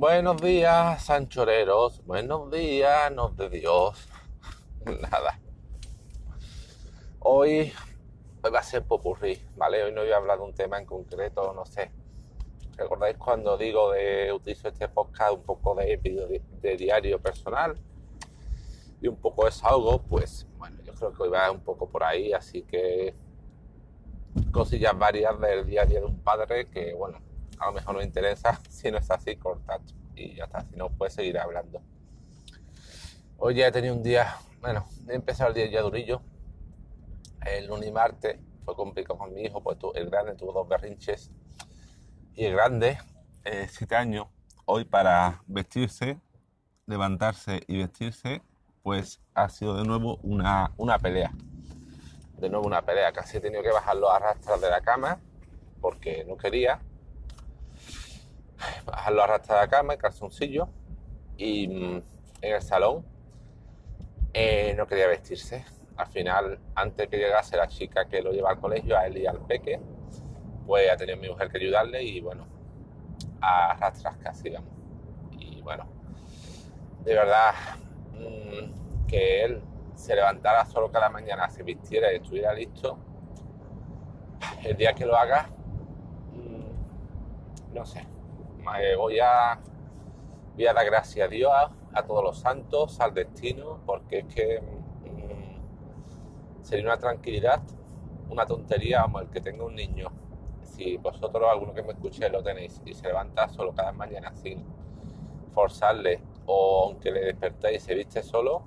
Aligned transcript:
Buenos 0.00 0.40
días, 0.40 1.04
sanchoreros. 1.04 2.02
Buenos 2.06 2.50
días, 2.50 3.12
nos 3.12 3.36
de 3.36 3.50
Dios. 3.50 4.08
Nada. 4.86 5.38
Hoy, 7.18 7.70
hoy 8.40 8.50
va 8.50 8.60
a 8.60 8.62
ser 8.62 8.82
popurrí, 8.82 9.38
¿vale? 9.58 9.82
Hoy 9.84 9.92
no 9.92 10.00
voy 10.00 10.10
a 10.10 10.16
hablar 10.16 10.38
de 10.38 10.44
un 10.44 10.54
tema 10.54 10.78
en 10.78 10.86
concreto, 10.86 11.52
no 11.52 11.66
sé. 11.66 11.90
¿Recordáis 12.78 13.18
cuando 13.18 13.58
digo 13.58 13.92
de 13.92 14.32
utilizo 14.32 14.68
este 14.68 14.88
podcast 14.88 15.34
un 15.34 15.42
poco 15.42 15.74
de, 15.74 16.40
de, 16.62 16.76
diario 16.78 17.20
personal 17.20 17.78
y 19.02 19.06
un 19.06 19.16
poco 19.16 19.42
de 19.42 19.50
desahogo? 19.50 20.00
Pues 20.00 20.46
bueno, 20.56 20.78
yo 20.82 20.94
creo 20.94 21.12
que 21.12 21.22
hoy 21.24 21.28
va 21.28 21.50
un 21.50 21.60
poco 21.60 21.86
por 21.90 22.04
ahí, 22.04 22.32
así 22.32 22.62
que 22.62 23.14
cosillas 24.50 24.98
varias 24.98 25.38
del 25.38 25.66
día 25.66 25.82
a 25.82 25.84
día 25.84 26.00
de 26.00 26.06
un 26.06 26.20
padre 26.20 26.70
que, 26.70 26.94
bueno, 26.94 27.18
a 27.60 27.66
lo 27.66 27.72
mejor 27.72 27.94
no 27.94 28.02
interesa, 28.02 28.58
si 28.68 28.90
no 28.90 28.98
es 28.98 29.10
así, 29.10 29.36
cortad 29.36 29.80
y 30.16 30.34
ya 30.34 30.44
está, 30.44 30.64
si 30.64 30.76
no, 30.76 30.90
puedes 30.90 31.14
seguir 31.14 31.38
hablando. 31.38 31.80
Hoy 33.38 33.54
ya 33.54 33.68
he 33.68 33.72
tenido 33.72 33.94
un 33.94 34.02
día, 34.02 34.36
bueno, 34.60 34.86
he 35.08 35.14
empezado 35.14 35.50
el 35.50 35.54
día 35.54 35.66
ya 35.70 35.82
durillo. 35.82 36.22
El 37.46 37.68
lunes 37.68 37.88
y 37.88 37.92
martes 37.92 38.38
fue 38.64 38.74
complicado 38.74 39.18
con 39.18 39.32
mi 39.32 39.42
hijo, 39.42 39.62
pues 39.62 39.78
el 39.94 40.10
grande 40.10 40.34
tuvo 40.34 40.52
dos 40.52 40.68
berrinches 40.68 41.30
y 42.34 42.44
el 42.44 42.52
grande, 42.52 42.98
eh, 43.44 43.66
siete 43.70 43.96
años, 43.96 44.26
hoy 44.66 44.84
para 44.84 45.42
vestirse, 45.46 46.18
levantarse 46.86 47.62
y 47.66 47.78
vestirse, 47.78 48.42
pues 48.82 49.20
ha 49.34 49.48
sido 49.48 49.76
de 49.76 49.84
nuevo 49.84 50.18
una, 50.22 50.72
una 50.76 50.98
pelea. 50.98 51.32
De 52.38 52.50
nuevo 52.50 52.66
una 52.66 52.82
pelea, 52.82 53.12
casi 53.12 53.38
he 53.38 53.40
tenido 53.40 53.62
que 53.62 53.70
bajarlo 53.70 54.10
a 54.10 54.18
rastras 54.18 54.60
de 54.60 54.70
la 54.70 54.82
cama 54.82 55.18
porque 55.80 56.24
no 56.24 56.36
quería 56.36 56.80
bajarlo 58.84 59.22
a 59.22 59.38
de 59.38 59.54
la 59.54 59.68
cama, 59.68 59.96
calzoncillo, 59.96 60.68
y 61.36 61.68
mm, 61.68 62.02
en 62.42 62.54
el 62.54 62.62
salón 62.62 63.04
eh, 64.32 64.74
no 64.76 64.86
quería 64.86 65.06
vestirse. 65.06 65.64
Al 65.96 66.06
final, 66.06 66.58
antes 66.74 67.08
que 67.08 67.18
llegase 67.18 67.56
la 67.56 67.68
chica 67.68 68.06
que 68.06 68.22
lo 68.22 68.32
lleva 68.32 68.50
al 68.50 68.60
colegio, 68.60 68.96
a 68.96 69.06
él 69.06 69.18
y 69.18 69.26
al 69.26 69.40
peque, 69.40 69.80
pues 70.66 70.90
ha 70.90 70.96
tenido 70.96 71.18
mi 71.18 71.28
mujer 71.28 71.50
que 71.50 71.58
ayudarle 71.58 72.02
y 72.02 72.20
bueno, 72.20 72.46
a 73.40 73.74
rastras 73.74 74.16
casi, 74.18 74.44
digamos. 74.44 74.70
Y 75.38 75.60
bueno, 75.62 75.86
de 77.04 77.14
verdad, 77.14 77.52
mmm, 78.12 79.06
que 79.06 79.44
él 79.44 79.62
se 79.94 80.14
levantara 80.14 80.64
solo 80.64 80.90
cada 80.90 81.10
mañana, 81.10 81.50
se 81.50 81.62
vistiera 81.62 82.12
y 82.12 82.16
estuviera 82.16 82.54
listo, 82.54 82.98
el 84.64 84.76
día 84.76 84.94
que 84.94 85.04
lo 85.04 85.16
haga, 85.16 85.48
mmm, 86.32 87.74
no 87.74 87.84
sé, 87.84 88.06
voy 88.96 89.18
a, 89.20 89.58
voy 90.54 90.66
a 90.66 90.72
dar 90.72 90.86
gracias 90.86 91.26
a 91.26 91.28
Dios, 91.28 91.52
a, 91.92 92.02
todos 92.02 92.22
los 92.22 92.38
santos, 92.38 93.00
al 93.00 93.14
destino, 93.14 93.80
porque 93.86 94.20
es 94.20 94.26
que 94.26 94.60
mmm, 94.60 96.62
sería 96.62 96.84
una 96.84 96.98
tranquilidad, 96.98 97.62
una 98.28 98.46
tontería, 98.46 99.02
como 99.02 99.20
el 99.20 99.28
que 99.28 99.40
tenga 99.40 99.64
un 99.64 99.74
niño. 99.74 100.08
Si 100.62 100.96
vosotros, 100.96 101.48
alguno 101.50 101.74
que 101.74 101.82
me 101.82 101.92
escuche, 101.92 102.28
lo 102.28 102.42
tenéis 102.42 102.80
y 102.84 102.94
se 102.94 103.06
levanta 103.06 103.48
solo 103.48 103.74
cada 103.74 103.92
mañana 103.92 104.32
sin 104.34 104.64
forzarle, 105.52 106.22
o 106.46 106.84
aunque 106.86 107.10
le 107.10 107.20
despertéis 107.20 107.82
y 107.82 107.86
se 107.86 107.94
viste 107.94 108.22
solo, 108.22 108.62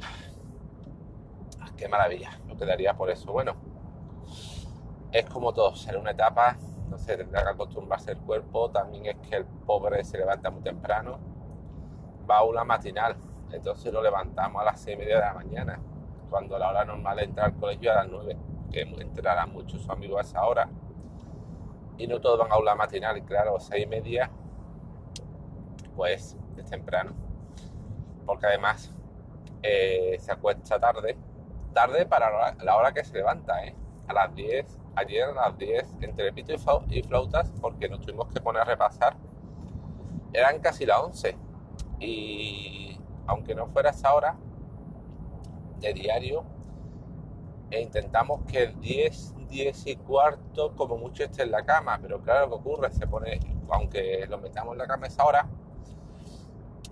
qué 1.76 1.88
maravilla, 1.88 2.40
lo 2.48 2.56
quedaría 2.56 2.94
por 2.94 3.10
eso. 3.10 3.32
Bueno, 3.32 3.54
es 5.12 5.26
como 5.26 5.52
todo, 5.52 5.74
será 5.74 5.98
una 5.98 6.12
etapa 6.12 6.56
sé, 6.98 7.16
tendrá 7.16 7.42
que 7.42 7.50
acostumbrarse 7.50 8.12
el 8.12 8.18
cuerpo. 8.18 8.70
También 8.70 9.06
es 9.06 9.16
que 9.28 9.36
el 9.36 9.44
pobre 9.44 10.04
se 10.04 10.18
levanta 10.18 10.50
muy 10.50 10.62
temprano, 10.62 11.18
va 12.28 12.38
a 12.38 12.44
una 12.44 12.64
matinal, 12.64 13.16
entonces 13.52 13.92
lo 13.92 14.02
levantamos 14.02 14.62
a 14.62 14.64
las 14.66 14.80
seis 14.80 14.96
y 14.96 15.00
media 15.00 15.16
de 15.16 15.22
la 15.22 15.34
mañana, 15.34 15.80
cuando 16.28 16.58
la 16.58 16.68
hora 16.68 16.84
normal 16.84 17.18
es 17.18 17.26
entrar 17.26 17.46
al 17.46 17.56
colegio 17.56 17.92
a 17.92 17.96
las 17.96 18.08
nueve, 18.08 18.36
que 18.70 18.82
entrarán 18.82 19.52
muchos 19.52 19.88
amigos 19.88 20.18
a 20.18 20.22
esa 20.22 20.44
hora. 20.44 20.68
Y 21.98 22.06
no 22.06 22.20
todos 22.20 22.38
van 22.38 22.50
a 22.50 22.54
aula 22.54 22.74
matinal, 22.74 23.22
claro, 23.24 23.58
seis 23.60 23.84
y 23.84 23.88
media, 23.88 24.30
pues 25.96 26.36
es 26.56 26.70
temprano. 26.70 27.12
Porque 28.24 28.46
además 28.46 28.92
eh, 29.62 30.16
se 30.18 30.32
acuesta 30.32 30.78
tarde, 30.78 31.18
tarde 31.74 32.06
para 32.06 32.54
la 32.62 32.76
hora 32.76 32.92
que 32.92 33.04
se 33.04 33.14
levanta, 33.14 33.64
¿eh? 33.64 33.74
a 34.10 34.12
las 34.12 34.34
10 34.34 34.79
ayer 34.96 35.24
a 35.24 35.48
las 35.48 35.58
10 35.58 35.96
entre 36.00 36.32
pito 36.32 36.52
y 36.52 37.02
flautas 37.02 37.52
porque 37.60 37.88
nos 37.88 38.00
tuvimos 38.00 38.28
que 38.28 38.40
poner 38.40 38.62
a 38.62 38.64
repasar. 38.64 39.16
Eran 40.32 40.60
casi 40.60 40.86
las 40.86 41.00
11 41.00 41.36
y 41.98 42.98
aunque 43.26 43.54
no 43.54 43.66
fuera 43.66 43.90
esa 43.90 44.14
hora 44.14 44.36
de 45.78 45.92
diario, 45.94 46.44
e 47.70 47.80
intentamos 47.80 48.42
que 48.46 48.64
el 48.64 48.80
10, 48.80 49.34
10 49.48 49.86
y 49.86 49.96
cuarto 49.96 50.74
como 50.74 50.96
mucho 50.96 51.24
esté 51.24 51.44
en 51.44 51.52
la 51.52 51.64
cama, 51.64 51.98
pero 52.02 52.20
claro, 52.20 52.48
que 52.48 52.54
ocurre, 52.54 52.90
se 52.90 53.06
pone, 53.06 53.38
aunque 53.70 54.26
lo 54.28 54.38
metamos 54.38 54.72
en 54.72 54.78
la 54.78 54.86
cama 54.86 55.06
esa 55.06 55.24
hora, 55.24 55.48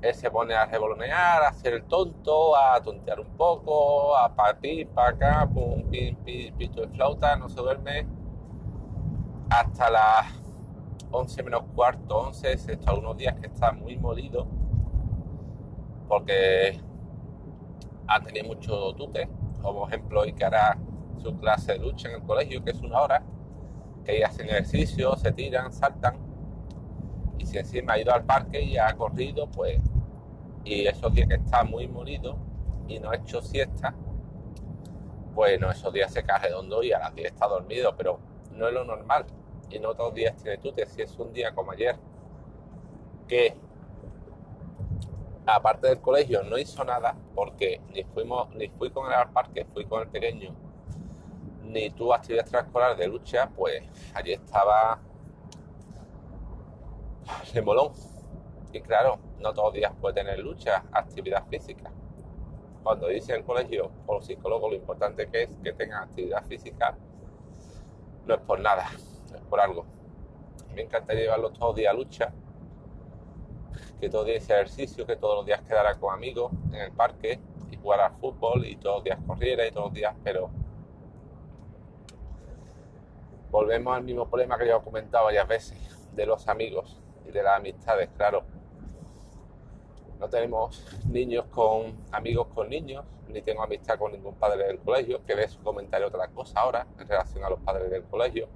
él 0.01 0.15
se 0.15 0.31
pone 0.31 0.55
a 0.55 0.67
revolonear, 0.67 1.43
a 1.43 1.49
hacer 1.49 1.75
el 1.75 1.85
tonto, 1.85 2.57
a 2.57 2.81
tontear 2.81 3.21
un 3.21 3.37
poco, 3.37 4.17
a 4.17 4.35
partir 4.35 4.89
para 4.89 5.11
acá, 5.11 5.51
pum, 5.53 5.83
pim, 5.91 6.17
pim, 6.25 6.55
pito 6.57 6.83
de 6.83 6.89
flauta, 6.89 7.37
no 7.37 7.49
se 7.49 7.61
duerme. 7.61 8.07
Hasta 9.51 9.91
las 9.91 10.27
11 11.11 11.43
menos 11.43 11.63
cuarto, 11.75 12.19
11, 12.19 12.53
excepto 12.53 12.91
algunos 12.91 13.17
días 13.17 13.35
que 13.41 13.47
está 13.47 13.73
muy 13.73 13.97
molido, 13.97 14.47
porque 16.07 16.81
ha 18.07 18.21
tenido 18.21 18.47
mucho 18.47 18.93
tute, 18.95 19.29
como 19.63 19.89
ejemplo 19.89 20.21
hoy 20.21 20.33
que 20.33 20.45
hará 20.45 20.79
su 21.19 21.37
clase 21.39 21.73
de 21.73 21.79
lucha 21.79 22.09
en 22.09 22.17
el 22.17 22.23
colegio, 22.23 22.63
que 22.63 22.71
es 22.71 22.81
una 22.81 23.01
hora, 23.01 23.23
que 24.05 24.25
hacen 24.25 24.49
ejercicio, 24.49 25.17
se 25.17 25.33
tiran, 25.33 25.73
saltan, 25.73 26.17
y 27.39 27.47
si 27.47 27.59
encima 27.59 27.95
ha 27.95 27.99
ido 28.01 28.13
al 28.13 28.25
parque 28.25 28.61
y 28.61 28.77
ha 28.77 28.93
corrido, 28.95 29.49
pues, 29.51 29.81
y 30.65 30.87
esos 30.87 31.13
días 31.15 31.29
que 31.29 31.37
está 31.37 31.65
muy 31.65 31.89
molido 31.89 32.37
y 32.87 32.99
no 32.99 33.11
ha 33.11 33.17
hecho 33.17 33.41
siesta, 33.41 33.95
pues 35.35 35.61
no, 35.61 35.71
esos 35.71 35.93
días 35.93 36.13
se 36.13 36.23
cae 36.25 36.41
redondo 36.41 36.83
y 36.83 36.93
a 36.93 36.99
las 36.99 37.15
10 37.15 37.33
está 37.33 37.47
dormido, 37.47 37.95
pero 37.97 38.19
no 38.53 38.67
es 38.67 38.75
lo 38.75 38.85
normal. 38.85 39.25
Y 39.71 39.79
no 39.79 39.95
todos 39.95 40.11
los 40.11 40.15
días 40.15 40.37
tiene 40.37 40.59
tute, 40.59 40.85
si 40.87 41.03
es 41.03 41.17
un 41.19 41.33
día 41.33 41.55
como 41.55 41.73
ayer, 41.73 41.97
que 43.29 43.55
aparte 45.47 45.89
del 45.89 46.01
colegio 46.01 46.43
no 46.43 46.59
hizo 46.59 46.83
nada, 46.85 47.15
porque 47.35 47.81
ni 47.93 48.03
fuimos, 48.05 48.51
ni 48.55 48.69
fui 48.69 48.91
con 48.91 49.07
él 49.07 49.13
al 49.13 49.31
parque, 49.31 49.65
fui 49.73 49.85
con 49.85 50.03
el 50.03 50.09
pequeño, 50.09 50.55
ni 51.65 51.91
tuvo 51.91 52.15
actividad 52.15 52.43
extraescolar 52.43 52.97
de 52.97 53.07
lucha, 53.07 53.49
pues 53.55 53.83
allí 54.15 54.33
estaba 54.33 54.99
de 57.53 57.63
molón. 57.63 57.93
Y 58.73 58.81
claro, 58.81 59.19
no 59.39 59.53
todos 59.53 59.69
los 59.69 59.75
días 59.75 59.93
puede 60.01 60.15
tener 60.15 60.39
lucha, 60.39 60.85
actividad 60.93 61.47
física. 61.49 61.91
Cuando 62.83 63.09
dice 63.09 63.35
el 63.35 63.45
colegio 63.45 63.91
o 64.07 64.15
los 64.15 64.27
psicólogos 64.27 64.71
lo 64.71 64.77
importante 64.77 65.29
que 65.29 65.45
es 65.45 65.57
que 65.63 65.73
tengan 65.73 66.05
actividad 66.05 66.45
física, 66.45 66.97
no 68.27 68.35
es 68.35 68.41
por 68.41 68.61
nada, 68.61 68.91
es 69.35 69.41
por 69.49 69.61
algo. 69.61 69.85
Me 70.75 70.83
encantaría 70.83 71.23
llevarlo 71.23 71.51
todos 71.51 71.69
los 71.69 71.77
días 71.77 71.93
a 71.93 71.97
lucha, 71.97 72.33
que 74.01 74.09
todos 74.09 74.27
los 74.27 74.35
días 74.35 74.51
ejercicio, 74.51 75.07
que 75.07 75.17
todos 75.17 75.37
los 75.37 75.47
días 75.47 75.63
quedara 75.63 75.99
con 75.99 76.15
amigos 76.15 76.53
en 76.73 76.81
el 76.81 76.93
parque 76.93 77.41
y 77.71 77.77
jugar 77.77 78.01
al 78.01 78.13
fútbol 78.17 78.67
y 78.67 78.77
todos 78.77 78.97
los 78.97 79.05
días 79.05 79.19
corriera 79.27 79.67
y 79.67 79.71
todos 79.71 79.87
los 79.87 79.95
días, 79.95 80.15
pero 80.23 80.51
volvemos 83.51 83.97
al 83.97 84.05
mismo 84.05 84.29
problema 84.29 84.59
que 84.59 84.67
ya 84.67 84.77
he 84.77 84.83
comentado 84.83 85.25
varias 85.25 85.49
veces 85.49 85.79
de 86.15 86.27
los 86.27 86.47
amigos 86.49 87.01
de 87.33 87.43
las 87.43 87.59
amistades, 87.59 88.09
claro. 88.17 88.45
No 90.19 90.29
tenemos 90.29 90.85
niños 91.09 91.47
con 91.47 91.97
amigos 92.11 92.49
con 92.55 92.69
niños, 92.69 93.05
ni 93.29 93.41
tengo 93.43 93.63
amistad 93.63 93.99
con 93.99 94.13
ningún 94.13 94.35
padre 94.35 94.67
del 94.67 94.79
colegio, 94.81 95.25
que 95.25 95.37
de 95.37 95.49
su 95.49 95.63
comentario 95.63 96.09
otra 96.09 96.29
cosa 96.29 96.61
ahora 96.61 96.87
en 96.99 97.07
relación 97.07 97.45
a 97.45 97.51
los 97.51 97.61
padres 97.61 97.91
del 97.91 98.05
colegio. 98.05 98.49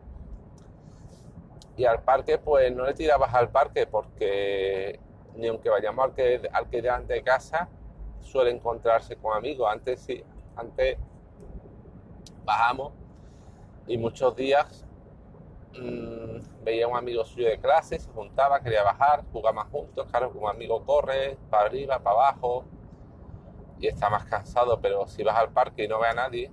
Y 1.76 1.84
al 1.84 2.02
parque, 2.02 2.38
pues 2.38 2.74
no 2.74 2.84
le 2.84 2.94
tirabas 2.94 3.32
al 3.34 3.50
parque 3.50 3.86
porque 3.86 4.98
ni 5.36 5.48
aunque 5.48 5.70
vayamos 5.70 6.04
al 6.04 6.14
que, 6.14 6.48
al 6.52 6.68
que 6.68 6.82
de 6.82 7.22
casa, 7.22 7.68
suele 8.20 8.50
encontrarse 8.50 9.16
con 9.16 9.36
amigos. 9.36 9.68
Antes 9.70 10.00
sí, 10.00 10.22
antes 10.56 10.98
bajamos 12.44 12.92
y 13.86 13.96
muchos 13.96 14.34
días 14.36 14.84
mmm, 15.78 16.64
veía 16.64 16.86
a 16.86 16.88
un 16.88 16.96
amigo 16.96 17.24
suyo 17.24 17.48
de 17.48 17.58
clase, 17.58 17.98
se 17.98 18.10
juntaba, 18.10 18.60
quería 18.60 18.82
bajar, 18.82 19.24
jugaba 19.32 19.64
juntos, 19.64 20.06
claro, 20.10 20.32
un 20.34 20.48
amigo 20.48 20.84
corre 20.84 21.36
para 21.50 21.66
arriba, 21.66 21.98
para 21.98 22.16
abajo 22.16 22.64
y 23.78 23.88
está 23.88 24.08
más 24.08 24.24
cansado, 24.24 24.80
pero 24.80 25.06
si 25.06 25.22
vas 25.24 25.36
al 25.36 25.52
parque 25.52 25.84
y 25.84 25.88
no 25.88 25.98
ve 25.98 26.08
a 26.08 26.14
nadie, 26.14 26.50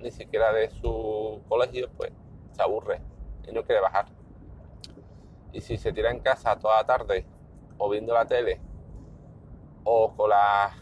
ni 0.00 0.10
siquiera 0.10 0.52
de 0.52 0.70
su 0.70 1.40
colegio, 1.48 1.88
pues 1.96 2.12
se 2.52 2.62
aburre 2.62 3.00
y 3.48 3.52
no 3.52 3.62
quiere 3.62 3.80
bajar. 3.80 4.06
Y 5.52 5.60
si 5.60 5.76
se 5.76 5.92
tira 5.92 6.10
en 6.10 6.20
casa 6.20 6.58
toda 6.58 6.76
la 6.78 6.86
tarde 6.86 7.24
o 7.78 7.88
viendo 7.88 8.12
la 8.12 8.24
tele 8.24 8.60
o 9.84 10.12
con 10.16 10.30
la 10.30 10.72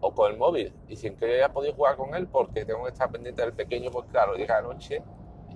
o 0.00 0.14
con 0.14 0.32
el 0.32 0.38
móvil 0.38 0.72
y 0.88 0.96
sin 0.96 1.16
que 1.16 1.28
yo 1.28 1.34
haya 1.34 1.52
podido 1.52 1.74
jugar 1.74 1.96
con 1.96 2.14
él 2.14 2.26
porque 2.26 2.64
tengo 2.64 2.84
que 2.84 2.90
estar 2.90 3.10
pendiente 3.10 3.42
del 3.42 3.52
pequeño 3.52 3.90
porque 3.90 4.10
claro 4.10 4.34
llega 4.34 4.60
la 4.60 4.68
noche 4.68 5.02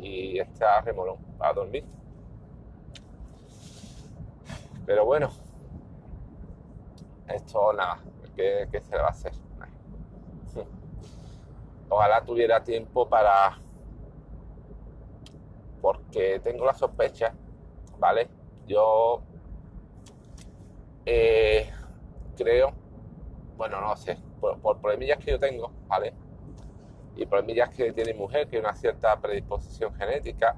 y 0.04 0.38
está 0.38 0.80
remolón 0.80 1.18
para 1.38 1.54
dormir 1.54 1.84
pero 4.86 5.04
bueno 5.04 5.30
esto 7.28 7.72
nada 7.72 7.98
¿qué, 8.36 8.68
qué 8.70 8.80
se 8.80 8.90
le 8.92 9.02
va 9.02 9.08
a 9.08 9.10
hacer? 9.10 9.32
ojalá 11.88 12.24
tuviera 12.24 12.62
tiempo 12.62 13.08
para 13.08 13.58
porque 15.80 16.40
tengo 16.40 16.64
la 16.64 16.74
sospecha 16.74 17.32
vale 17.98 18.28
yo 18.66 19.22
eh, 21.06 21.70
creo, 22.36 22.72
bueno, 23.56 23.80
no 23.80 23.94
sé, 23.96 24.16
por, 24.40 24.58
por 24.60 24.80
problemillas 24.80 25.18
que 25.18 25.32
yo 25.32 25.38
tengo, 25.38 25.70
¿vale? 25.86 26.14
Y 27.16 27.26
problemillas 27.26 27.70
que 27.70 27.92
tiene 27.92 28.14
mujer, 28.14 28.48
que 28.48 28.56
hay 28.56 28.62
una 28.62 28.74
cierta 28.74 29.18
predisposición 29.20 29.94
genética. 29.94 30.56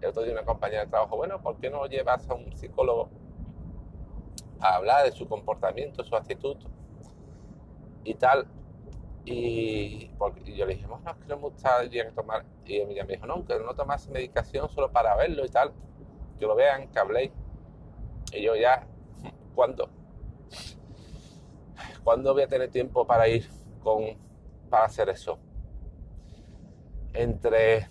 El 0.00 0.08
otro 0.08 0.22
día 0.22 0.32
una 0.32 0.44
compañera 0.44 0.84
de 0.84 0.90
trabajo, 0.90 1.16
bueno, 1.16 1.40
¿por 1.40 1.58
qué 1.58 1.70
no 1.70 1.86
llevas 1.86 2.28
a 2.28 2.34
un 2.34 2.56
psicólogo 2.56 3.08
a 4.60 4.76
hablar 4.76 5.04
de 5.04 5.12
su 5.12 5.28
comportamiento, 5.28 6.02
su 6.04 6.16
actitud 6.16 6.56
y 8.04 8.14
tal? 8.14 8.46
Y, 9.24 10.10
yo 10.56 10.66
le 10.66 10.74
dije, 10.74 10.86
bueno, 10.86 11.08
es 11.08 11.16
que 11.16 11.28
no 11.28 11.36
me 11.36 11.42
gustaría 11.42 12.10
tomar. 12.10 12.44
Y 12.64 12.76
ella 12.76 13.04
me 13.04 13.14
dijo, 13.14 13.26
no, 13.26 13.44
que 13.44 13.58
no 13.58 13.74
tomas 13.74 14.08
medicación 14.08 14.68
solo 14.68 14.90
para 14.90 15.14
verlo 15.14 15.44
y 15.44 15.48
tal. 15.48 15.72
Que 16.38 16.46
lo 16.46 16.56
vean, 16.56 16.88
que 16.88 16.98
habléis. 16.98 17.30
Y 18.32 18.42
yo 18.42 18.56
ya, 18.56 18.86
¿cuándo? 19.54 19.88
¿Cuándo 22.02 22.32
voy 22.32 22.42
a 22.42 22.48
tener 22.48 22.70
tiempo 22.70 23.06
para 23.06 23.28
ir 23.28 23.48
con, 23.82 24.02
para 24.68 24.86
hacer 24.86 25.08
eso? 25.08 25.38
Entre 27.14 27.88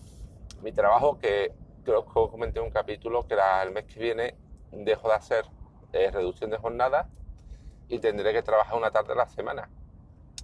mi 0.61 0.71
trabajo, 0.71 1.19
que 1.19 1.53
creo 1.83 2.05
que 2.05 2.11
comenté 2.11 2.59
en 2.59 2.65
un 2.65 2.71
capítulo, 2.71 3.27
que 3.27 3.35
el 3.63 3.71
mes 3.71 3.85
que 3.85 3.99
viene 3.99 4.35
dejo 4.71 5.09
de 5.09 5.15
hacer 5.15 5.45
eh, 5.93 6.09
reducción 6.11 6.49
de 6.49 6.57
jornada 6.57 7.09
y 7.87 7.99
tendré 7.99 8.33
que 8.33 8.41
trabajar 8.41 8.77
una 8.77 8.91
tarde 8.91 9.13
a 9.13 9.15
la 9.15 9.27
semana. 9.27 9.69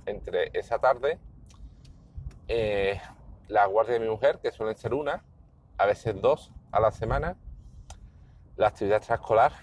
Entre 0.06 0.52
esa 0.54 0.80
tarde, 0.80 1.20
eh, 2.48 3.00
la 3.48 3.66
guardia 3.66 3.94
de 3.94 4.00
mi 4.00 4.10
mujer, 4.10 4.40
que 4.40 4.52
suelen 4.52 4.76
ser 4.76 4.94
una, 4.94 5.24
a 5.78 5.86
veces 5.86 6.20
dos 6.22 6.52
a 6.72 6.80
la 6.80 6.92
semana, 6.92 7.38
la 8.58 8.68
actividad 8.68 8.98
extraescolar 8.98 9.54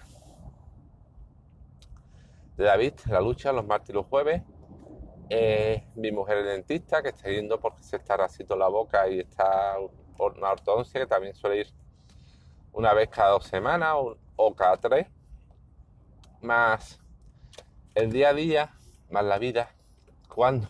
de 2.57 2.63
David, 2.63 2.93
la 3.07 3.21
lucha, 3.21 3.51
los 3.51 3.65
martes 3.65 3.89
y 3.89 3.93
los 3.93 4.05
jueves. 4.05 4.41
Mi 5.95 6.11
mujer 6.11 6.39
es 6.39 6.45
dentista, 6.45 7.01
que 7.01 7.09
está 7.09 7.29
yendo 7.29 7.59
porque 7.59 7.83
se 7.83 7.97
está 7.97 8.17
rasito 8.17 8.55
la 8.55 8.67
boca 8.67 9.07
y 9.09 9.19
está 9.19 9.75
por 10.17 10.37
una 10.37 10.51
ortodoncia, 10.51 10.99
que 10.99 11.07
también 11.07 11.35
suele 11.35 11.61
ir 11.61 11.73
una 12.71 12.93
vez 12.93 13.09
cada 13.09 13.31
dos 13.31 13.45
semanas 13.45 13.95
o, 14.35 14.55
cada 14.55 14.77
tres. 14.77 15.07
Más 16.41 16.99
el 17.95 18.11
día 18.11 18.29
a 18.29 18.33
día, 18.33 18.73
más 19.09 19.23
la 19.23 19.39
vida. 19.39 19.69
¿Cuándo? 20.27 20.67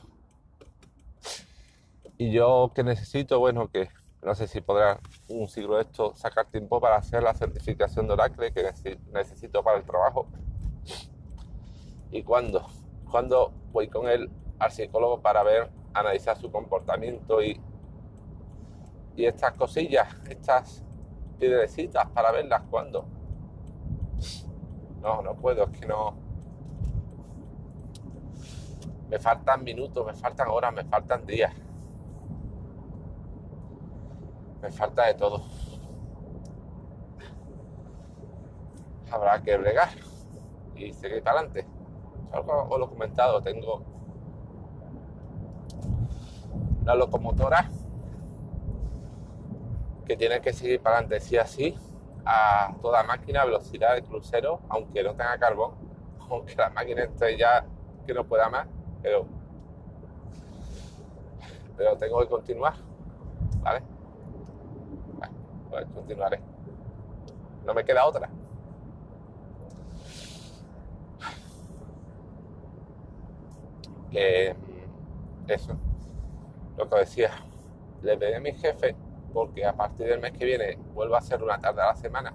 Y 2.17 2.31
yo 2.31 2.71
que 2.73 2.83
necesito, 2.83 3.39
bueno, 3.39 3.69
que 3.69 3.89
no 4.21 4.35
sé 4.35 4.47
si 4.47 4.61
podrá 4.61 4.99
un 5.27 5.47
siglo 5.49 5.75
de 5.75 5.81
esto 5.83 6.15
sacar 6.15 6.45
tiempo 6.47 6.79
para 6.79 6.95
hacer 6.95 7.21
la 7.21 7.33
certificación 7.33 8.07
de 8.07 8.13
Oracle 8.13 8.53
que 8.53 8.71
necesito 9.11 9.63
para 9.63 9.77
el 9.77 9.85
trabajo 9.85 10.27
¿Y 12.11 12.23
cuándo? 12.23 12.65
¿Cuándo 13.11 13.51
voy 13.71 13.89
con 13.89 14.07
él 14.07 14.29
al 14.59 14.71
psicólogo 14.71 15.21
para 15.21 15.43
ver, 15.43 15.69
analizar 15.93 16.37
su 16.37 16.51
comportamiento 16.51 17.41
y, 17.41 17.59
y 19.15 19.25
estas 19.25 19.53
cosillas, 19.53 20.07
estas 20.29 20.83
piedrecitas 21.37 22.09
para 22.11 22.31
verlas 22.31 22.63
cuándo? 22.69 23.05
No, 25.01 25.21
no 25.21 25.35
puedo, 25.35 25.63
es 25.65 25.79
que 25.79 25.85
no. 25.85 26.15
Me 29.09 29.19
faltan 29.19 29.63
minutos, 29.63 30.05
me 30.05 30.13
faltan 30.13 30.47
horas, 30.49 30.73
me 30.73 30.83
faltan 30.83 31.25
días. 31.25 31.53
Me 34.61 34.71
falta 34.71 35.05
de 35.05 35.13
todo. 35.13 35.43
Habrá 39.11 39.41
que 39.41 39.55
bregar 39.57 39.89
y 40.75 40.91
seguir 40.91 41.21
para 41.23 41.39
adelante 41.39 41.75
os 42.39 42.79
lo 42.79 42.85
he 42.85 42.89
comentado, 42.89 43.41
tengo 43.41 43.81
una 46.85 46.93
locomotora 46.93 47.67
que 50.05 50.15
tiene 50.15 50.39
que 50.39 50.53
seguir 50.53 50.79
para 50.79 50.97
adelante, 50.97 51.19
sí 51.19 51.35
así, 51.35 51.75
a 52.23 52.75
toda 52.79 53.01
máquina, 53.01 53.43
velocidad 53.43 53.95
de 53.95 54.03
crucero, 54.03 54.59
aunque 54.69 55.01
no 55.01 55.15
tenga 55.15 55.35
carbón, 55.39 55.71
aunque 56.29 56.55
la 56.55 56.69
máquina 56.69 57.03
esté 57.03 57.37
ya 57.37 57.65
que 58.05 58.13
no 58.13 58.23
pueda 58.23 58.49
más, 58.49 58.67
pero, 59.01 59.25
pero 61.75 61.97
tengo 61.97 62.19
que 62.19 62.27
continuar, 62.27 62.75
¿vale? 63.61 63.81
pues 65.71 65.87
continuaré. 65.87 66.39
No 67.65 67.73
me 67.73 67.83
queda 67.83 68.05
otra. 68.05 68.29
eso, 75.47 75.77
lo 76.77 76.89
que 76.89 76.97
decía, 76.97 77.31
le 78.01 78.17
pedí 78.17 78.33
a 78.33 78.39
mi 78.39 78.53
jefe, 78.53 78.95
porque 79.33 79.65
a 79.65 79.73
partir 79.73 80.07
del 80.07 80.19
mes 80.19 80.31
que 80.31 80.45
viene 80.45 80.77
vuelvo 80.93 81.15
a 81.15 81.19
hacer 81.19 81.41
una 81.43 81.59
tarde 81.59 81.81
a 81.81 81.87
la 81.87 81.95
semana, 81.95 82.33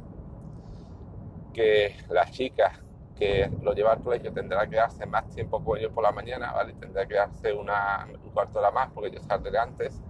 que 1.52 1.96
las 2.08 2.30
chicas 2.30 2.80
que 3.20 3.50
lo 3.60 3.74
lleva 3.74 3.92
al 3.92 4.02
colegio 4.02 4.32
tendrá 4.32 4.66
que 4.66 4.76
darse 4.76 5.04
más 5.04 5.28
tiempo 5.28 5.62
con 5.62 5.78
ellos 5.78 5.92
por 5.92 6.02
la 6.02 6.10
mañana, 6.10 6.52
¿vale? 6.52 6.72
Tendrá 6.72 7.06
que 7.06 7.14
darse 7.16 7.52
una, 7.52 8.08
un 8.24 8.30
cuarto 8.30 8.54
de 8.54 8.58
hora 8.60 8.70
más 8.70 8.90
porque 8.92 9.10
yo 9.10 9.20
saldré 9.20 9.58
antes. 9.58 10.00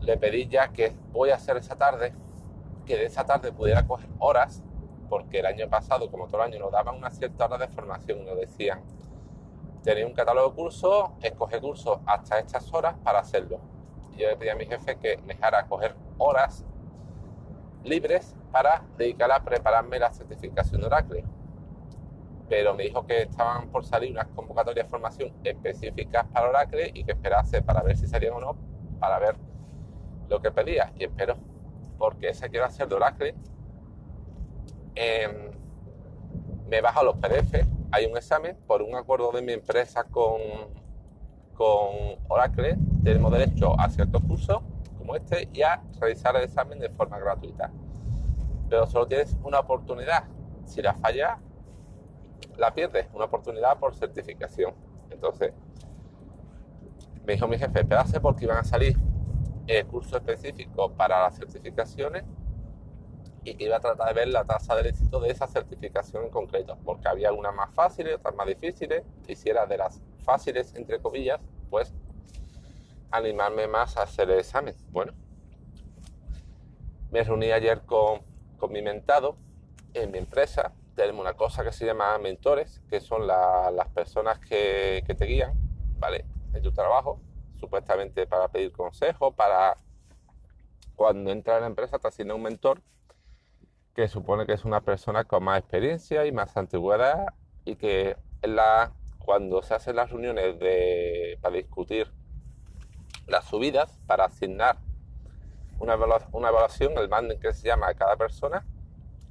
Le 0.00 0.16
pedí 0.18 0.46
ya 0.46 0.68
que 0.68 0.92
voy 1.10 1.30
a 1.30 1.34
hacer 1.34 1.56
esa 1.56 1.76
tarde, 1.76 2.14
que 2.84 2.96
de 2.96 3.06
esa 3.06 3.26
tarde 3.26 3.50
pudiera 3.50 3.84
coger 3.84 4.08
horas, 4.20 4.62
porque 5.08 5.40
el 5.40 5.46
año 5.46 5.68
pasado, 5.68 6.08
como 6.12 6.28
todo 6.28 6.42
el 6.44 6.52
año, 6.52 6.60
nos 6.60 6.70
daban 6.70 6.96
una 6.96 7.10
cierta 7.10 7.46
hora 7.46 7.58
de 7.58 7.68
formación, 7.68 8.24
nos 8.24 8.38
decían, 8.38 8.82
tenía 9.86 10.04
un 10.04 10.14
catálogo 10.14 10.50
de 10.50 10.56
cursos, 10.56 11.10
escoge 11.22 11.60
cursos 11.60 12.00
hasta 12.06 12.40
estas 12.40 12.74
horas 12.74 12.96
para 13.04 13.20
hacerlo. 13.20 13.60
yo 14.16 14.28
le 14.28 14.36
pedí 14.36 14.48
a 14.48 14.56
mi 14.56 14.66
jefe 14.66 14.96
que 14.96 15.16
me 15.18 15.34
dejara 15.34 15.64
coger 15.68 15.94
horas 16.18 16.64
libres 17.84 18.34
para 18.50 18.82
dedicar 18.98 19.30
a 19.30 19.44
prepararme 19.44 20.00
la 20.00 20.12
certificación 20.12 20.80
de 20.80 20.86
Oracle. 20.88 21.24
Pero 22.48 22.74
me 22.74 22.82
dijo 22.82 23.06
que 23.06 23.22
estaban 23.22 23.68
por 23.70 23.84
salir 23.84 24.10
unas 24.10 24.26
convocatorias 24.28 24.86
de 24.86 24.90
formación 24.90 25.32
específicas 25.44 26.26
para 26.32 26.48
Oracle 26.48 26.90
y 26.92 27.04
que 27.04 27.12
esperase 27.12 27.62
para 27.62 27.82
ver 27.82 27.96
si 27.96 28.08
salían 28.08 28.34
o 28.34 28.40
no, 28.40 28.56
para 28.98 29.20
ver 29.20 29.36
lo 30.28 30.42
que 30.42 30.50
pedía. 30.50 30.92
Y 30.98 31.04
espero, 31.04 31.36
porque 31.96 32.30
ese 32.30 32.50
quiero 32.50 32.66
hacer 32.66 32.88
de 32.88 32.94
Oracle. 32.96 33.34
Eh, 34.96 35.50
me 36.66 36.80
bajo 36.80 37.04
los 37.04 37.16
PDF 37.18 37.64
hay 37.96 38.04
un 38.04 38.16
examen 38.16 38.54
por 38.66 38.82
un 38.82 38.94
acuerdo 38.94 39.32
de 39.32 39.40
mi 39.40 39.54
empresa 39.54 40.04
con, 40.04 40.38
con 41.54 42.18
Oracle, 42.28 42.76
tenemos 43.02 43.32
derecho 43.32 43.74
a 43.80 43.88
ciertos 43.88 44.22
cursos 44.22 44.58
como 44.98 45.16
este 45.16 45.48
y 45.54 45.62
a 45.62 45.82
realizar 45.98 46.36
el 46.36 46.42
examen 46.42 46.78
de 46.78 46.90
forma 46.90 47.18
gratuita. 47.18 47.70
Pero 48.68 48.86
solo 48.86 49.06
tienes 49.06 49.34
una 49.42 49.60
oportunidad. 49.60 50.24
Si 50.66 50.82
la 50.82 50.92
falla, 50.92 51.38
la 52.58 52.74
pierdes. 52.74 53.06
Una 53.14 53.24
oportunidad 53.24 53.78
por 53.78 53.94
certificación. 53.94 54.74
Entonces, 55.08 55.54
me 57.24 57.32
dijo 57.32 57.48
mi 57.48 57.56
jefe, 57.56 57.80
espérase 57.80 58.20
porque 58.20 58.44
iban 58.44 58.58
a 58.58 58.64
salir 58.64 58.98
el 59.66 59.86
curso 59.86 60.18
específico 60.18 60.92
para 60.92 61.22
las 61.22 61.36
certificaciones 61.36 62.24
y 63.46 63.54
que 63.54 63.64
iba 63.64 63.76
a 63.76 63.80
tratar 63.80 64.08
de 64.08 64.14
ver 64.14 64.28
la 64.28 64.44
tasa 64.44 64.74
de 64.74 64.88
éxito 64.88 65.20
de 65.20 65.30
esa 65.30 65.46
certificación 65.46 66.24
en 66.24 66.30
concreto, 66.30 66.76
porque 66.84 67.06
había 67.06 67.32
unas 67.32 67.54
más 67.54 67.72
fáciles, 67.74 68.16
otras 68.16 68.34
más 68.34 68.48
difíciles, 68.48 69.04
y 69.28 69.36
si 69.36 69.48
era 69.48 69.66
de 69.66 69.78
las 69.78 70.02
fáciles, 70.24 70.74
entre 70.74 71.00
comillas, 71.00 71.40
pues 71.70 71.94
animarme 73.12 73.68
más 73.68 73.96
a 73.96 74.02
hacer 74.02 74.28
el 74.30 74.40
examen. 74.40 74.74
Bueno, 74.90 75.12
me 77.12 77.22
reuní 77.22 77.52
ayer 77.52 77.82
con, 77.82 78.22
con 78.58 78.72
mi 78.72 78.82
mentado 78.82 79.36
en 79.94 80.10
mi 80.10 80.18
empresa. 80.18 80.72
Tenemos 80.96 81.20
una 81.20 81.34
cosa 81.34 81.62
que 81.62 81.70
se 81.70 81.86
llama 81.86 82.18
mentores, 82.18 82.82
que 82.90 83.00
son 83.00 83.28
las 83.28 83.88
personas 83.94 84.40
que, 84.40 85.04
que 85.06 85.14
te 85.14 85.24
guían, 85.24 85.52
¿vale? 86.00 86.24
En 86.52 86.62
tu 86.62 86.72
trabajo, 86.72 87.20
supuestamente 87.60 88.26
para 88.26 88.48
pedir 88.48 88.72
consejo, 88.72 89.30
para 89.30 89.76
cuando 90.96 91.30
entra 91.30 91.56
en 91.56 91.60
la 91.60 91.66
empresa 91.68 91.98
te 92.00 92.08
asigna 92.08 92.34
un 92.34 92.42
mentor 92.42 92.82
que 93.96 94.08
supone 94.08 94.44
que 94.44 94.52
es 94.52 94.66
una 94.66 94.82
persona 94.82 95.24
con 95.24 95.42
más 95.42 95.58
experiencia 95.58 96.26
y 96.26 96.30
más 96.30 96.54
antigüedad 96.58 97.28
y 97.64 97.76
que 97.76 98.14
cuando 99.18 99.62
se 99.62 99.74
hacen 99.74 99.96
las 99.96 100.10
reuniones 100.10 100.58
de, 100.60 101.38
para 101.40 101.56
discutir 101.56 102.12
las 103.26 103.46
subidas, 103.46 103.98
para 104.06 104.26
asignar 104.26 104.76
una, 105.78 105.94
evaluación, 105.94 106.96
el 106.98 107.08
manden 107.08 107.40
que 107.40 107.54
se 107.54 107.66
llama 107.66 107.88
a 107.88 107.94
cada 107.94 108.16
persona 108.16 108.66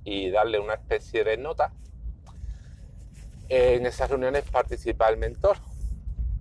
y 0.04 0.32
darle 0.32 0.60
una 0.60 0.74
especie 0.74 1.24
de 1.24 1.38
nota, 1.38 1.72
en 3.48 3.86
esas 3.86 4.10
reuniones 4.10 4.50
participa 4.50 5.08
el 5.10 5.18
mentor. 5.18 5.58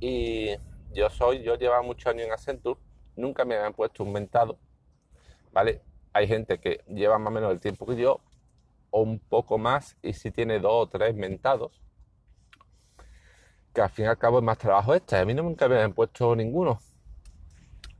Y 0.01 0.57
yo 0.95 1.11
soy, 1.11 1.43
yo 1.43 1.57
llevo 1.57 1.81
muchos 1.83 2.07
años 2.07 2.27
en 2.27 2.33
Accenture, 2.33 2.81
nunca 3.17 3.45
me 3.45 3.57
habían 3.57 3.75
puesto 3.75 4.03
un 4.03 4.13
mentado, 4.13 4.59
¿vale? 5.53 5.83
Hay 6.15 6.29
gente 6.29 6.59
que 6.61 6.81
lleva 6.87 7.19
más 7.19 7.33
o 7.33 7.35
menos 7.35 7.51
el 7.51 7.61
tiempo 7.61 7.85
que 7.85 7.97
yo, 7.97 8.21
o 8.91 9.03
un 9.03 9.19
poco 9.19 9.59
más, 9.59 9.97
y 10.01 10.13
si 10.13 10.31
tiene 10.31 10.61
dos 10.61 10.73
o 10.73 10.87
tres 10.87 11.13
mentados, 11.17 11.83
que 13.75 13.83
al 13.83 13.91
fin 13.91 14.05
y 14.05 14.09
al 14.09 14.17
cabo 14.17 14.39
es 14.39 14.45
más 14.45 14.57
trabajo 14.57 14.95
este. 14.95 15.17
A 15.17 15.25
mí 15.25 15.35
no 15.35 15.43
nunca 15.43 15.69
me 15.69 15.75
habían 15.75 15.93
puesto 15.93 16.37
ninguno. 16.37 16.79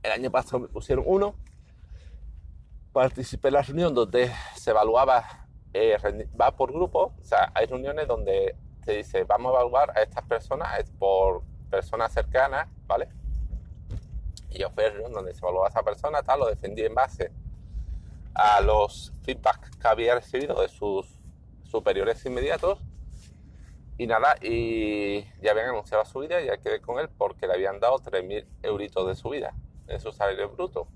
El 0.01 0.13
año 0.13 0.31
pasado 0.31 0.59
me 0.59 0.69
pusieron 0.69 1.03
uno. 1.05 1.35
Participé 2.93 3.49
en 3.49 3.53
la 3.55 3.61
reunión 3.61 3.93
donde 3.93 4.31
se 4.55 4.71
evaluaba, 4.71 5.47
eh, 5.73 5.97
va 6.39 6.55
por 6.55 6.71
grupo, 6.71 7.13
o 7.19 7.23
sea, 7.23 7.51
hay 7.53 7.65
reuniones 7.65 8.07
donde 8.07 8.55
se 8.85 8.93
dice, 8.93 9.25
vamos 9.25 9.51
a 9.51 9.59
evaluar 9.59 9.91
a 9.97 10.01
estas 10.01 10.23
personas 10.23 10.79
es 10.79 10.89
por 10.91 11.43
personas 11.69 12.13
cercanas, 12.13 12.69
¿vale? 12.87 13.09
Y 14.51 14.59
yo 14.59 14.69
fui 14.69 14.85
a 14.85 14.91
reunión 14.91 15.11
donde 15.11 15.33
se 15.33 15.39
evaluaba 15.39 15.67
a 15.67 15.69
esa 15.71 15.83
persona, 15.83 16.23
tal, 16.23 16.39
lo 16.39 16.45
defendí 16.45 16.83
en 16.83 16.95
base 16.95 17.33
a 18.35 18.61
los 18.61 19.13
feedbacks 19.23 19.71
que 19.77 19.87
había 19.87 20.15
recibido 20.15 20.61
de 20.61 20.67
sus 20.67 21.07
superiores 21.63 22.25
inmediatos 22.25 22.79
y 23.97 24.07
nada, 24.07 24.35
y 24.41 25.21
ya 25.41 25.51
habían 25.51 25.69
anunciado 25.69 26.03
su 26.03 26.19
vida 26.19 26.41
y 26.41 26.47
ya 26.47 26.57
quedé 26.57 26.81
con 26.81 26.99
él 26.99 27.07
porque 27.17 27.47
le 27.47 27.53
habían 27.53 27.79
dado 27.79 27.97
3.000 27.97 28.45
euritos 28.63 29.07
de 29.07 29.15
subida 29.15 29.53
en 29.87 29.99
su 30.01 30.11
salario 30.11 30.49
bruto. 30.49 30.87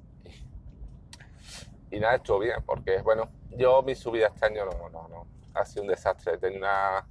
Y, 1.91 1.99
nada, 1.99 2.15
estuvo 2.15 2.39
bien, 2.39 2.61
porque 2.65 3.01
bueno, 3.01 3.29
yo 3.51 3.81
mi 3.83 3.95
subida 3.95 4.27
este 4.27 4.45
año 4.45 4.65
no, 4.65 4.89
no, 4.89 5.07
no, 5.07 5.27
ha 5.53 5.65
sido 5.65 5.83
un 5.83 5.87
desastre. 5.87 6.37
Tenía 6.37 6.59
una 6.59 7.07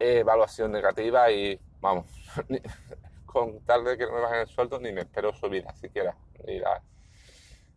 evaluación 0.00 0.72
negativa 0.72 1.30
y 1.30 1.58
vamos, 1.80 2.06
con 3.24 3.60
tal 3.60 3.84
de 3.84 3.96
que 3.96 4.04
no 4.04 4.12
me 4.14 4.20
bajen 4.20 4.40
el 4.40 4.48
sueldo 4.48 4.80
ni 4.80 4.92
me 4.92 5.02
espero 5.02 5.32
subida 5.32 5.72
siquiera. 5.76 6.16
Ni, 6.44 6.60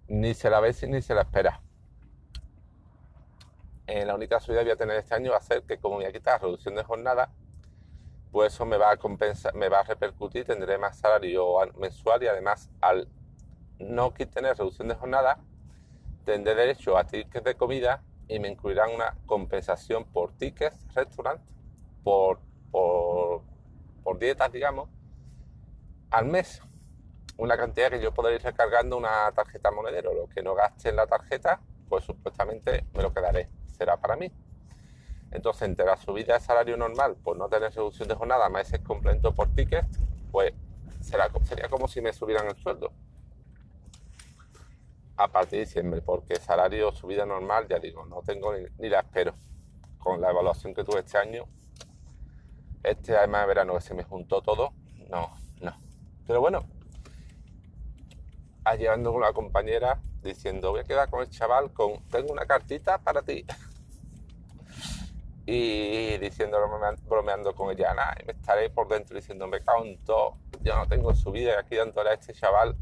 ni 0.08 0.34
se 0.34 0.50
la 0.50 0.60
ve 0.60 0.76
ni 0.88 1.02
se 1.02 1.14
la 1.14 1.22
espera. 1.22 1.62
Eh, 3.88 4.06
la 4.06 4.16
única 4.16 4.40
subida 4.40 4.60
que 4.60 4.66
voy 4.66 4.74
a 4.74 4.78
tener 4.78 4.98
este 4.98 5.16
año 5.16 5.32
va 5.32 5.38
a 5.38 5.42
ser 5.42 5.64
que 5.64 5.78
como 5.78 5.96
voy 5.96 6.06
a 6.06 6.12
quitar 6.12 6.42
reducción 6.42 6.76
de 6.76 6.84
jornada, 6.84 7.32
pues 8.32 8.54
eso 8.54 8.66
me 8.66 8.78
va 8.78 8.92
a 8.92 8.98
compensar, 8.98 9.54
me 9.56 9.70
va 9.70 9.80
a 9.80 9.84
repercutir, 9.84 10.46
tendré 10.46 10.78
más 10.78 10.98
salario 10.98 11.58
mensual 11.78 12.22
y 12.24 12.28
además 12.28 12.70
al 12.82 13.08
no 13.80 14.12
tener 14.12 14.58
reducción 14.58 14.90
de 14.90 14.96
jornada, 14.96 15.40
tendré 16.26 16.56
derecho 16.56 16.98
a 16.98 17.06
tickets 17.06 17.46
de 17.46 17.56
comida 17.56 18.04
y 18.28 18.40
me 18.40 18.50
incluirán 18.50 18.94
una 18.94 19.16
compensación 19.26 20.04
por 20.04 20.34
tickets, 20.34 20.86
restaurant, 20.94 21.42
por, 22.04 22.40
por, 22.72 23.42
por 24.04 24.20
dietas, 24.20 24.52
digamos, 24.52 24.90
al 26.12 26.26
mes. 26.26 26.62
Una 27.38 27.56
cantidad 27.56 27.90
que 27.90 28.02
yo 28.02 28.14
podré 28.14 28.36
ir 28.36 28.42
recargando 28.42 28.98
una 28.98 29.32
tarjeta 29.32 29.72
monedero. 29.72 30.14
Lo 30.14 30.28
que 30.28 30.42
no 30.42 30.56
gaste 30.56 30.90
en 30.90 30.96
la 30.96 31.08
tarjeta, 31.08 31.60
pues 31.88 32.04
supuestamente 32.04 32.86
me 32.94 33.04
lo 33.04 33.14
quedaré 33.14 33.50
será 33.78 33.98
para 33.98 34.16
mí. 34.16 34.32
Entonces, 35.32 35.64
entre 35.64 35.86
la 35.86 35.98
subida 35.98 36.34
de 36.34 36.40
salario 36.40 36.78
normal, 36.78 37.16
por 37.24 37.38
no 37.38 37.48
tener 37.48 37.74
reducción 37.74 38.08
de 38.08 38.16
jornada, 38.16 38.50
más 38.50 38.68
ese 38.68 38.84
complemento 38.84 39.34
por 39.34 39.54
ticket, 39.54 39.86
pues 40.32 40.54
será, 41.02 41.30
sería 41.44 41.70
como 41.70 41.88
si 41.88 42.02
me 42.02 42.14
subieran 42.14 42.48
el 42.48 42.56
sueldo. 42.56 42.92
A 45.18 45.28
partir 45.28 45.60
de 45.60 45.66
diciembre, 45.66 46.02
porque 46.02 46.36
salario 46.36 46.92
subida 46.92 47.26
normal, 47.26 47.68
ya 47.68 47.80
digo, 47.80 48.06
no 48.06 48.22
tengo 48.22 48.54
ni, 48.54 48.90
la 48.90 49.00
espero. 49.00 49.34
Con 49.98 50.22
la 50.22 50.30
evaluación 50.30 50.74
que 50.74 50.84
tuve 50.84 51.00
este 51.00 51.18
año, 51.18 51.46
este 52.84 53.18
además 53.18 53.42
de 53.42 53.48
verano 53.48 53.74
que 53.74 53.82
se 53.82 53.94
me 53.94 54.04
juntó 54.04 54.42
todo, 54.42 54.74
no, 55.10 55.32
no. 55.60 55.76
Pero 56.26 56.40
bueno, 56.40 56.66
llevando 58.76 59.12
con 59.12 59.22
una 59.22 59.34
compañera 59.34 60.00
diciendo, 60.22 60.72
voy 60.72 60.82
a 60.82 60.84
quedar 60.84 61.10
con 61.10 61.22
el 61.22 61.30
chaval 61.30 61.72
con, 61.72 62.04
tengo 62.10 62.32
una 62.32 62.46
cartita 62.46 62.98
para 62.98 63.22
ti. 63.22 63.46
y 65.46 66.18
diciendo, 66.18 66.58
bromeando 67.08 67.56
con 67.56 67.72
ella, 67.72 67.96
y 68.22 68.26
me 68.26 68.34
estaré 68.34 68.70
por 68.70 68.88
dentro 68.88 69.16
diciendo, 69.16 69.48
me 69.48 69.62
cago 69.62 69.86
yo 70.62 70.76
no 70.76 70.86
tengo 70.88 71.16
su 71.16 71.32
vida 71.32 71.60
aquí 71.60 71.76
dándole 71.76 72.10
a 72.10 72.14
este 72.14 72.34
chaval. 72.34 72.76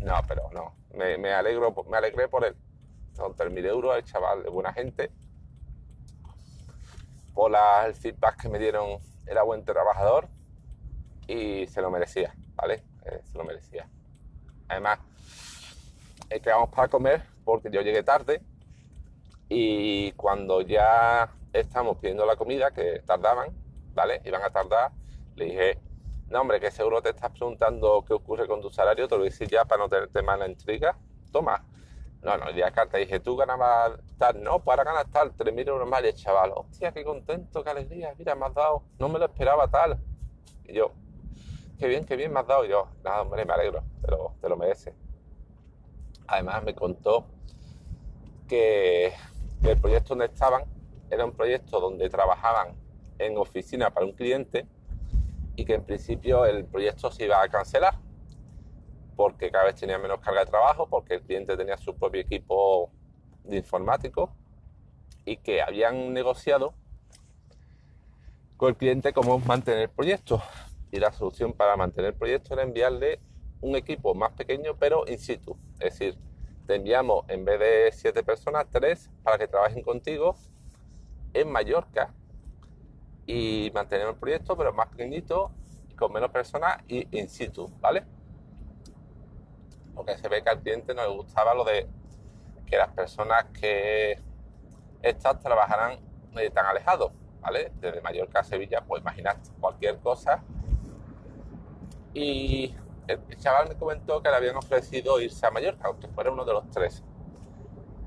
No, 0.00 0.14
pero 0.26 0.50
no, 0.52 0.74
me, 0.94 1.32
alegro, 1.32 1.74
me 1.88 1.98
alegré 1.98 2.26
por 2.26 2.44
él. 2.44 2.56
Son 3.12 3.34
3.000 3.34 3.66
euros 3.66 3.96
el 3.96 4.04
chaval 4.04 4.42
de 4.42 4.50
buena 4.50 4.72
gente. 4.72 5.12
Por 7.34 7.52
el 7.86 7.94
feedback 7.94 8.42
que 8.42 8.48
me 8.48 8.58
dieron, 8.58 8.98
era 9.26 9.42
buen 9.42 9.64
trabajador 9.64 10.28
y 11.28 11.66
se 11.68 11.80
lo 11.80 11.90
merecía, 11.90 12.34
¿vale? 12.56 12.82
Eh, 13.04 13.20
se 13.22 13.38
lo 13.38 13.44
merecía. 13.44 13.88
Además, 14.68 14.98
eh, 16.30 16.40
quedamos 16.40 16.68
para 16.70 16.88
comer 16.88 17.22
porque 17.44 17.70
yo 17.70 17.82
llegué 17.82 18.02
tarde 18.02 18.40
y 19.48 20.12
cuando 20.12 20.60
ya 20.60 21.28
estamos 21.52 21.98
pidiendo 21.98 22.24
la 22.24 22.36
comida, 22.36 22.70
que 22.70 23.00
tardaban, 23.00 23.52
¿vale? 23.94 24.22
Iban 24.24 24.42
a 24.42 24.50
tardar, 24.50 24.92
le 25.34 25.44
dije, 25.46 25.78
no 26.28 26.40
hombre, 26.40 26.60
que 26.60 26.70
seguro 26.70 27.02
te 27.02 27.10
estás 27.10 27.32
preguntando 27.32 28.04
qué 28.06 28.14
ocurre 28.14 28.46
con 28.46 28.60
tu 28.60 28.70
salario, 28.70 29.08
te 29.08 29.16
lo 29.16 29.18
voy 29.18 29.28
a 29.28 29.30
decir 29.30 29.48
ya 29.48 29.64
para 29.64 29.82
no 29.82 29.88
tenerte 29.88 30.22
más 30.22 30.38
la 30.38 30.48
intriga, 30.48 30.96
toma. 31.32 31.64
No, 32.22 32.36
no, 32.36 32.50
ya 32.50 32.70
carta, 32.70 32.98
dije, 32.98 33.18
tú 33.18 33.34
ganabas 33.34 33.92
tal, 34.18 34.42
no, 34.42 34.60
para 34.60 34.84
ganar 34.84 35.06
tal, 35.10 35.32
3.000 35.32 35.66
euros 35.66 35.88
más, 35.88 36.02
y 36.04 36.08
el 36.08 36.14
chaval, 36.14 36.52
hostia, 36.54 36.92
qué 36.92 37.02
contento, 37.02 37.64
qué 37.64 37.70
alegría, 37.70 38.14
mira, 38.16 38.34
me 38.34 38.46
has 38.46 38.54
dado, 38.54 38.84
no 38.98 39.08
me 39.08 39.18
lo 39.18 39.24
esperaba 39.24 39.66
tal. 39.68 39.98
Y 40.64 40.74
yo, 40.74 40.92
qué 41.78 41.88
bien, 41.88 42.04
qué 42.04 42.16
bien 42.16 42.32
me 42.32 42.40
has 42.40 42.46
dado, 42.46 42.64
y 42.66 42.68
yo, 42.68 42.88
nada, 43.02 43.22
hombre, 43.22 43.44
me 43.46 43.54
alegro, 43.54 43.82
te 44.02 44.10
lo, 44.10 44.34
te 44.40 44.48
lo 44.50 44.56
mereces. 44.56 44.94
Además 46.30 46.62
me 46.62 46.74
contó 46.76 47.26
que 48.46 49.12
el 49.64 49.80
proyecto 49.80 50.10
donde 50.10 50.26
estaban 50.26 50.62
era 51.10 51.24
un 51.24 51.32
proyecto 51.32 51.80
donde 51.80 52.08
trabajaban 52.08 52.76
en 53.18 53.36
oficina 53.36 53.90
para 53.90 54.06
un 54.06 54.12
cliente 54.12 54.64
y 55.56 55.64
que 55.64 55.74
en 55.74 55.84
principio 55.84 56.46
el 56.46 56.64
proyecto 56.66 57.10
se 57.10 57.24
iba 57.24 57.42
a 57.42 57.48
cancelar 57.48 57.98
porque 59.16 59.50
cada 59.50 59.64
vez 59.64 59.74
tenía 59.74 59.98
menos 59.98 60.20
carga 60.20 60.44
de 60.44 60.46
trabajo, 60.46 60.88
porque 60.88 61.14
el 61.14 61.22
cliente 61.22 61.56
tenía 61.56 61.76
su 61.76 61.96
propio 61.96 62.20
equipo 62.20 62.92
de 63.42 63.56
informático 63.56 64.32
y 65.24 65.36
que 65.36 65.60
habían 65.60 66.14
negociado 66.14 66.74
con 68.56 68.68
el 68.68 68.76
cliente 68.76 69.12
cómo 69.12 69.40
mantener 69.40 69.80
el 69.82 69.90
proyecto. 69.90 70.40
Y 70.92 71.00
la 71.00 71.12
solución 71.12 71.52
para 71.52 71.76
mantener 71.76 72.12
el 72.12 72.16
proyecto 72.16 72.54
era 72.54 72.62
enviarle 72.62 73.20
un 73.60 73.76
equipo 73.76 74.14
más 74.14 74.32
pequeño 74.32 74.76
pero 74.78 75.06
in 75.06 75.18
situ. 75.18 75.56
Es 75.78 75.98
decir, 75.98 76.18
te 76.66 76.76
enviamos 76.76 77.24
en 77.28 77.44
vez 77.44 77.58
de 77.58 77.90
siete 77.92 78.22
personas, 78.22 78.66
tres 78.70 79.10
para 79.22 79.38
que 79.38 79.48
trabajen 79.48 79.82
contigo 79.82 80.36
en 81.32 81.50
Mallorca 81.50 82.12
y 83.26 83.70
mantenemos 83.74 84.14
el 84.14 84.20
proyecto 84.20 84.56
pero 84.56 84.72
más 84.72 84.88
pequeñito, 84.88 85.50
con 85.96 86.12
menos 86.12 86.30
personas 86.30 86.78
y 86.88 87.06
in 87.16 87.28
situ, 87.28 87.68
¿vale? 87.80 88.04
Porque 89.94 90.16
se 90.16 90.28
ve 90.28 90.42
que 90.42 90.50
al 90.50 90.60
cliente 90.60 90.94
no 90.94 91.02
le 91.02 91.14
gustaba 91.14 91.54
lo 91.54 91.64
de 91.64 91.86
que 92.66 92.76
las 92.76 92.88
personas 92.88 93.44
que 93.58 94.18
estas 95.02 95.40
trabajaran 95.40 95.98
eh, 96.36 96.50
tan 96.50 96.66
alejados, 96.66 97.12
¿vale? 97.40 97.72
Desde 97.80 98.00
Mallorca 98.00 98.40
a 98.40 98.44
Sevilla, 98.44 98.82
pues 98.86 99.02
imaginad 99.02 99.36
cualquier 99.60 99.98
cosa. 99.98 100.42
Y 102.14 102.74
el 103.12 103.36
chaval 103.36 103.68
me 103.68 103.76
comentó 103.76 104.22
que 104.22 104.30
le 104.30 104.36
habían 104.36 104.56
ofrecido 104.56 105.20
irse 105.20 105.46
a 105.46 105.50
Mallorca, 105.50 105.88
aunque 105.88 106.08
fuera 106.08 106.30
uno 106.30 106.44
de 106.44 106.52
los 106.52 106.70
tres, 106.70 107.02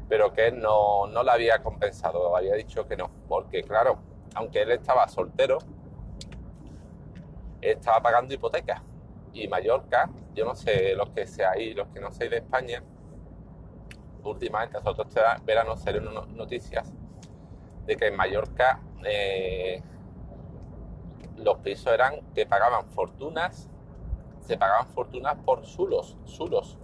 pero 0.10 0.34
que 0.34 0.52
no, 0.52 1.08
no 1.08 1.24
le 1.24 1.32
había 1.32 1.62
compensado, 1.62 2.36
había 2.36 2.56
dicho 2.56 2.88
que 2.88 2.96
no, 2.96 3.10
porque 3.28 3.64
claro, 3.64 4.00
aunque 4.36 4.62
él 4.62 4.72
estaba 4.72 5.08
soltero, 5.08 5.58
estaba 7.62 8.02
pagando 8.02 8.34
hipoteca. 8.34 8.84
Y 9.32 9.48
Mallorca, 9.48 10.10
yo 10.36 10.46
no 10.46 10.56
sé 10.56 10.94
los 10.96 11.10
que 11.10 11.26
seáis, 11.26 11.76
los 11.76 11.88
que 11.88 12.00
no 12.00 12.12
seáis 12.12 12.32
de 12.32 12.38
España, 12.38 12.84
últimamente 14.24 14.78
nosotros 14.78 15.08
este 15.08 15.22
verano 15.44 15.76
salieron 15.76 16.36
noticias 16.36 16.94
de 17.86 17.96
que 17.96 18.08
en 18.08 18.16
Mallorca 18.16 18.80
eh, 19.04 19.82
los 21.38 21.58
pisos 21.60 21.92
eran 21.94 22.22
que 22.34 22.46
pagaban 22.46 22.86
fortunas 22.92 23.70
se 24.44 24.58
pagaban 24.58 24.88
fortunas 24.90 25.36
por 25.46 25.66
sulos, 25.66 26.18
sulos. 26.26 26.78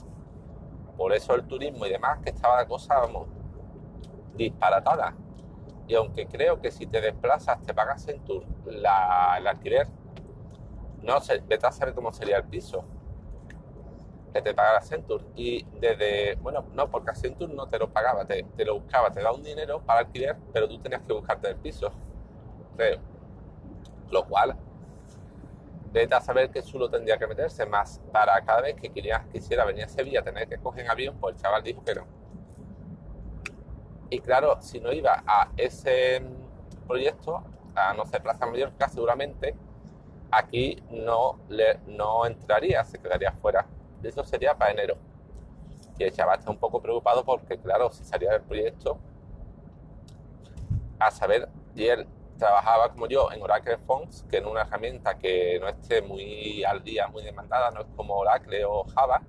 Por 0.97 1.13
eso 1.13 1.35
el 1.35 1.45
turismo 1.45 1.85
y 1.85 1.89
demás, 1.89 2.19
que 2.23 2.31
estaba 2.31 2.57
la 2.57 2.67
cosa, 2.67 2.99
vamos, 2.99 3.27
disparatada. 4.35 5.15
Y 5.87 5.95
aunque 5.95 6.27
creo 6.27 6.61
que 6.61 6.71
si 6.71 6.85
te 6.85 7.01
desplazas 7.01 7.61
te 7.63 7.73
pagas 7.73 8.07
en 8.07 8.23
tu 8.23 8.43
la, 8.65 9.35
el 9.37 9.47
alquiler, 9.47 9.87
no 11.01 11.19
sé, 11.21 11.41
vete 11.47 11.65
a 11.65 11.71
saber 11.71 11.93
cómo 11.93 12.11
sería 12.11 12.37
el 12.37 12.43
piso 12.45 12.83
que 14.33 14.41
te 14.41 14.53
paga 14.53 14.73
la 14.73 14.77
Accenture. 14.77 15.25
Y 15.35 15.65
desde, 15.79 16.35
bueno, 16.35 16.65
no, 16.73 16.89
porque 16.89 17.11
Accenture 17.11 17.53
no 17.53 17.67
te 17.67 17.79
lo 17.79 17.89
pagaba, 17.91 18.25
te, 18.25 18.43
te, 18.55 18.65
lo 18.65 18.79
buscaba, 18.79 19.11
te 19.11 19.21
da 19.21 19.31
un 19.31 19.43
dinero 19.43 19.81
para 19.81 20.01
alquiler, 20.01 20.37
pero 20.53 20.67
tú 20.67 20.79
tenías 20.79 21.01
que 21.01 21.13
buscarte 21.13 21.49
el 21.49 21.55
piso. 21.55 21.91
Creo. 22.75 22.99
Lo 24.11 24.25
cual, 24.25 24.55
vete 25.91 26.15
a 26.15 26.21
saber 26.21 26.49
que 26.49 26.61
solo 26.61 26.89
tendría 26.89 27.17
que 27.17 27.27
meterse 27.27 27.65
más 27.65 28.01
para 28.11 28.39
cada 28.43 28.61
vez 28.61 28.75
que 28.75 28.89
quería, 28.89 29.25
quisiera 29.31 29.65
venir 29.65 29.85
a 29.85 29.87
Sevilla 29.87 30.21
tener 30.21 30.47
que 30.47 30.57
coger 30.57 30.89
avión, 30.89 31.17
pues 31.19 31.35
el 31.35 31.41
chaval 31.41 31.63
dijo 31.63 31.83
que 31.83 31.95
no. 31.95 32.05
Y 34.09 34.19
claro, 34.19 34.61
si 34.61 34.79
no 34.79 34.91
iba 34.91 35.23
a 35.25 35.49
ese 35.57 36.21
proyecto, 36.87 37.43
a 37.75 37.93
no 37.93 38.05
sé, 38.05 38.19
Plaza 38.19 38.45
Mallorca, 38.45 38.89
seguramente 38.89 39.55
aquí 40.31 40.81
no, 40.89 41.39
le, 41.49 41.79
no 41.87 42.25
entraría, 42.25 42.83
se 42.83 42.99
quedaría 42.99 43.31
fuera. 43.33 43.65
Eso 44.01 44.23
sería 44.23 44.57
para 44.57 44.71
enero. 44.71 44.97
Y 45.97 46.03
el 46.03 46.11
chaval 46.11 46.39
está 46.39 46.49
un 46.49 46.57
poco 46.57 46.81
preocupado 46.81 47.23
porque, 47.23 47.57
claro, 47.57 47.91
si 47.91 48.03
salía 48.03 48.31
del 48.31 48.41
proyecto, 48.41 48.97
a 50.97 51.11
saber, 51.11 51.49
y 51.75 51.85
él 51.85 52.07
trabajaba 52.39 52.89
como 52.89 53.05
yo 53.07 53.31
en 53.31 53.43
Oracle 53.43 53.77
Fonts, 53.77 54.25
que 54.29 54.37
en 54.37 54.47
una 54.47 54.61
herramienta 54.61 55.17
que 55.19 55.59
no 55.59 55.67
esté 55.67 56.01
muy 56.01 56.63
al 56.63 56.81
día, 56.81 57.07
muy 57.07 57.21
demandada, 57.21 57.69
no 57.69 57.81
es 57.81 57.87
como 57.95 58.15
Oracle 58.15 58.65
o 58.65 58.85
Java, 58.85 59.21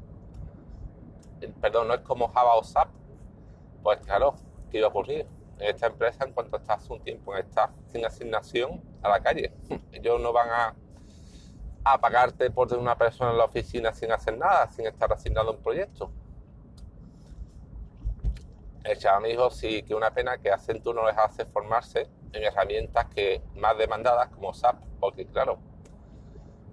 perdón, 1.61 1.89
no 1.89 1.95
es 1.95 2.01
como 2.01 2.29
Java 2.29 2.55
o 2.55 2.63
SAP, 2.63 2.89
pues 3.83 3.99
claro, 4.01 4.35
¿qué 4.71 4.79
iba 4.79 4.87
a 4.87 4.91
ocurrir? 4.91 5.27
En 5.59 5.75
esta 5.75 5.89
empresa, 5.89 6.25
en 6.25 6.33
cuanto 6.33 6.57
estás 6.57 6.89
un 6.89 7.03
tiempo 7.03 7.35
en 7.35 7.45
esta 7.45 7.71
sin 7.89 8.07
asignación 8.07 8.81
a 9.03 9.11
la 9.11 9.21
calle, 9.21 9.53
ellos 9.93 10.21
no 10.21 10.33
van 10.33 10.49
a, 10.49 10.75
a 11.85 12.01
pagarte 12.01 12.51
por 12.51 12.69
tener 12.69 12.81
una 12.81 12.97
persona 12.97 13.33
en 13.33 13.39
la 13.39 13.45
oficina 13.45 13.93
sin 13.93 14.13
hacer 14.13 14.39
nada, 14.39 14.69
sin 14.69 14.87
estar 14.87 15.13
asignado 15.13 15.51
a 15.51 15.53
un 15.53 15.63
proyecto. 15.63 16.13
El 18.85 18.97
chaval 18.97 19.23
me 19.23 19.29
dijo, 19.29 19.51
sí, 19.51 19.83
que 19.83 19.95
una 19.95 20.11
pena 20.11 20.39
que 20.39 20.51
Accenture 20.51 20.99
no 20.99 21.07
les 21.07 21.19
hace 21.19 21.45
formarse 21.45 22.09
en 22.33 22.45
herramientas 22.45 23.07
que 23.07 23.43
más 23.57 23.77
demandadas 23.79 24.29
como 24.29 24.55
SAP, 24.55 24.83
porque 24.99 25.27
claro, 25.27 25.59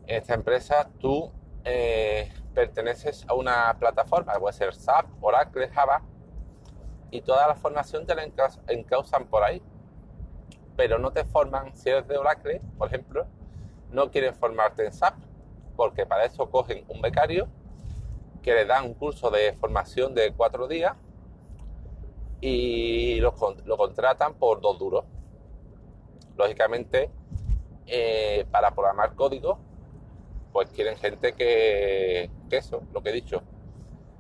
en 0.06 0.18
esta 0.18 0.34
empresa 0.34 0.90
tú 1.00 1.32
eh, 1.64 2.32
perteneces 2.54 3.26
a 3.28 3.34
una 3.34 3.76
plataforma, 3.80 4.34
puede 4.34 4.54
ser 4.54 4.74
SAP, 4.74 5.06
Oracle, 5.22 5.68
Java, 5.70 6.02
y 7.12 7.22
toda 7.22 7.48
la 7.48 7.56
formación 7.56 8.06
te 8.06 8.16
la 8.16 8.24
encausan 8.68 9.28
por 9.28 9.44
ahí, 9.44 9.62
pero 10.76 11.00
no 11.00 11.12
te 11.12 11.26
forman, 11.26 11.76
si 11.76 11.90
eres 11.90 12.08
de 12.08 12.18
Oracle, 12.18 12.62
por 12.78 12.88
ejemplo, 12.88 13.26
no 13.92 14.12
quieren 14.12 14.36
formarte 14.36 14.86
en 14.86 14.94
SAP, 14.94 15.16
porque 15.76 16.06
para 16.06 16.26
eso 16.26 16.50
cogen 16.50 16.86
un 16.90 17.02
becario 17.02 17.48
que 18.42 18.54
le 18.54 18.66
dan 18.66 18.86
un 18.86 18.94
curso 18.94 19.30
de 19.30 19.54
formación 19.54 20.14
de 20.14 20.34
cuatro 20.34 20.68
días 20.68 20.96
y 22.42 23.20
lo, 23.20 23.34
lo 23.66 23.78
contratan 23.78 24.36
por 24.36 24.62
dos 24.62 24.80
duros. 24.80 25.06
Lógicamente, 26.38 27.10
eh, 27.86 28.46
para 28.52 28.72
programar 28.72 29.16
código, 29.16 29.60
pues 30.54 30.70
quieren 30.70 30.98
gente 30.98 31.34
que, 31.34 32.30
que 32.50 32.58
eso, 32.58 32.84
lo 32.94 33.02
que 33.02 33.10
he 33.10 33.14
dicho, 33.14 33.44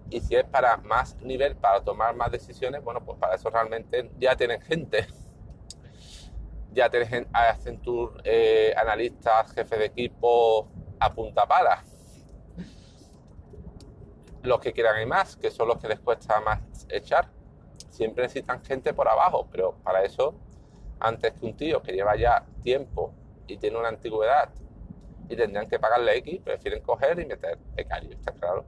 y 0.09 0.21
si 0.21 0.35
es 0.35 0.45
para 0.45 0.77
más 0.77 1.17
nivel, 1.21 1.55
para 1.55 1.83
tomar 1.83 2.15
más 2.15 2.31
decisiones, 2.31 2.83
bueno, 2.83 3.03
pues 3.03 3.17
para 3.17 3.35
eso 3.35 3.49
realmente 3.49 4.09
ya 4.19 4.35
tienen 4.35 4.61
gente. 4.61 5.07
Ya 6.73 6.91
tienen 6.91 7.27
Accenture, 7.33 8.21
eh, 8.23 8.71
analistas, 8.77 9.51
jefe 9.51 9.79
de 9.79 9.85
equipo, 9.85 10.67
a 10.99 11.11
punta 11.11 11.47
pala. 11.47 11.83
Los 14.43 14.59
que 14.59 14.73
quieran 14.73 15.01
y 15.01 15.07
más, 15.07 15.35
que 15.37 15.49
son 15.49 15.69
los 15.69 15.79
que 15.79 15.87
les 15.87 15.99
cuesta 15.99 16.39
más 16.39 16.59
echar. 16.89 17.31
Siempre 17.89 18.25
necesitan 18.25 18.63
gente 18.63 18.93
por 18.93 19.07
abajo, 19.07 19.47
pero 19.51 19.73
para 19.81 20.03
eso, 20.03 20.35
antes 20.99 21.33
que 21.33 21.45
un 21.45 21.55
tío 21.55 21.81
que 21.81 21.93
lleva 21.93 22.15
ya 22.15 22.45
tiempo 22.63 23.13
y 23.47 23.57
tiene 23.57 23.77
una 23.77 23.89
antigüedad 23.89 24.49
y 25.29 25.35
tendrían 25.35 25.67
que 25.67 25.79
pagarle 25.79 26.17
X, 26.17 26.41
prefieren 26.43 26.81
coger 26.81 27.19
y 27.19 27.25
meter 27.25 27.57
becario, 27.75 28.11
está 28.13 28.31
claro. 28.31 28.65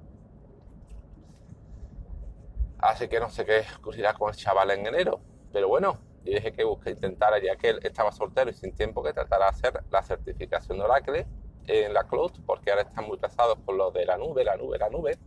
Así 2.80 3.08
que 3.08 3.20
no 3.20 3.30
sé 3.30 3.46
qué 3.46 3.64
ocurrirá 3.78 4.14
con 4.14 4.30
el 4.30 4.36
chaval 4.36 4.72
en 4.72 4.86
enero. 4.86 5.20
Pero 5.52 5.68
bueno, 5.68 6.00
yo 6.24 6.34
dije 6.34 6.52
que 6.54 6.64
busque 6.64 6.92
intentara, 6.92 7.40
ya 7.40 7.56
que 7.56 7.70
él 7.70 7.80
estaba 7.84 8.12
soltero 8.12 8.50
y 8.50 8.54
sin 8.54 8.74
tiempo, 8.74 9.04
que 9.04 9.14
tratara 9.14 9.46
de 9.46 9.52
hacer 9.52 9.84
la 9.92 10.02
certificación 10.02 10.78
de 10.78 10.84
Oracle 10.84 11.28
en 11.68 11.94
la 11.94 12.06
cloud, 12.06 12.32
porque 12.46 12.72
ahora 12.72 12.84
están 12.84 13.06
muy 13.06 13.18
pesados 13.18 13.58
con 13.66 13.78
lo 13.78 13.92
de 13.92 14.06
la 14.06 14.18
nube, 14.18 14.44
la 14.44 14.56
nube, 14.56 14.78
la 14.78 14.90
nube. 14.90 15.18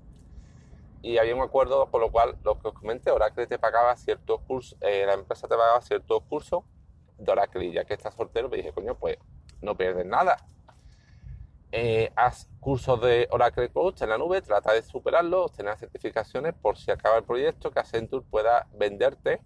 Y 1.02 1.18
había 1.18 1.34
un 1.34 1.42
acuerdo 1.42 1.90
con 1.90 2.00
lo 2.00 2.10
cual, 2.10 2.36
lo 2.44 2.58
que 2.58 2.68
os 2.68 2.74
comenté, 2.74 3.10
Oracle 3.10 3.46
te 3.46 3.58
pagaba 3.58 3.96
ciertos 3.96 4.40
cursos, 4.42 4.78
eh, 4.80 5.04
la 5.06 5.14
empresa 5.14 5.48
te 5.48 5.56
pagaba 5.56 5.80
ciertos 5.80 6.22
cursos 6.24 6.64
Y 7.18 7.72
ya 7.72 7.84
que 7.84 7.94
estás 7.94 8.14
soltero, 8.14 8.48
me 8.48 8.56
dije, 8.56 8.72
coño, 8.72 8.96
pues 8.96 9.18
no 9.60 9.76
pierdes 9.76 10.06
nada 10.06 10.36
eh, 11.74 12.12
haz 12.16 12.48
cursos 12.60 13.00
de 13.00 13.26
Oracle 13.30 13.70
Coach 13.70 14.02
en 14.02 14.10
la 14.10 14.18
nube, 14.18 14.42
trata 14.42 14.74
de 14.74 14.82
superarlo, 14.82 15.46
obtener 15.46 15.78
certificaciones 15.78 16.52
por 16.52 16.76
si 16.76 16.90
acaba 16.90 17.16
el 17.16 17.24
proyecto, 17.24 17.70
que 17.70 17.80
Accenture 17.80 18.24
pueda 18.30 18.68
venderte 18.74 19.40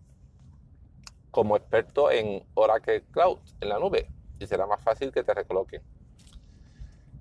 como 1.31 1.57
experto 1.57 2.11
en 2.11 2.45
Oracle 2.55 3.05
Cloud 3.13 3.39
en 3.61 3.69
la 3.69 3.79
nube 3.79 4.11
y 4.41 4.47
será 4.47 4.67
más 4.67 4.83
fácil 4.83 5.13
que 5.13 5.23
te 5.23 5.35
recoloquen. 5.35 5.83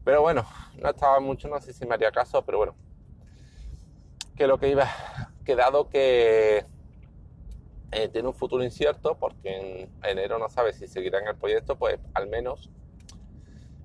Pero 0.04 0.22
bueno, 0.22 0.44
no 0.82 0.90
estaba 0.90 1.20
mucho, 1.20 1.48
no 1.48 1.62
sé 1.62 1.72
si 1.72 1.86
me 1.86 1.94
haría 1.94 2.12
caso, 2.12 2.42
pero 2.44 2.58
bueno, 2.58 2.76
que 4.36 4.48
lo 4.48 4.58
que 4.58 4.70
iba, 4.70 4.88
quedado 5.46 5.88
que 5.90 6.66
eh, 7.92 8.10
tiene 8.10 8.28
un 8.28 8.34
futuro 8.34 8.64
incierto 8.64 9.18
porque 9.18 9.56
en 9.56 9.90
enero 10.04 10.38
no 10.40 10.50
sabe 10.50 10.74
si 10.74 10.88
seguirá 10.88 11.20
en 11.20 11.28
el 11.28 11.36
proyecto, 11.36 11.78
pues 11.78 12.00
al 12.14 12.28
menos 12.28 12.70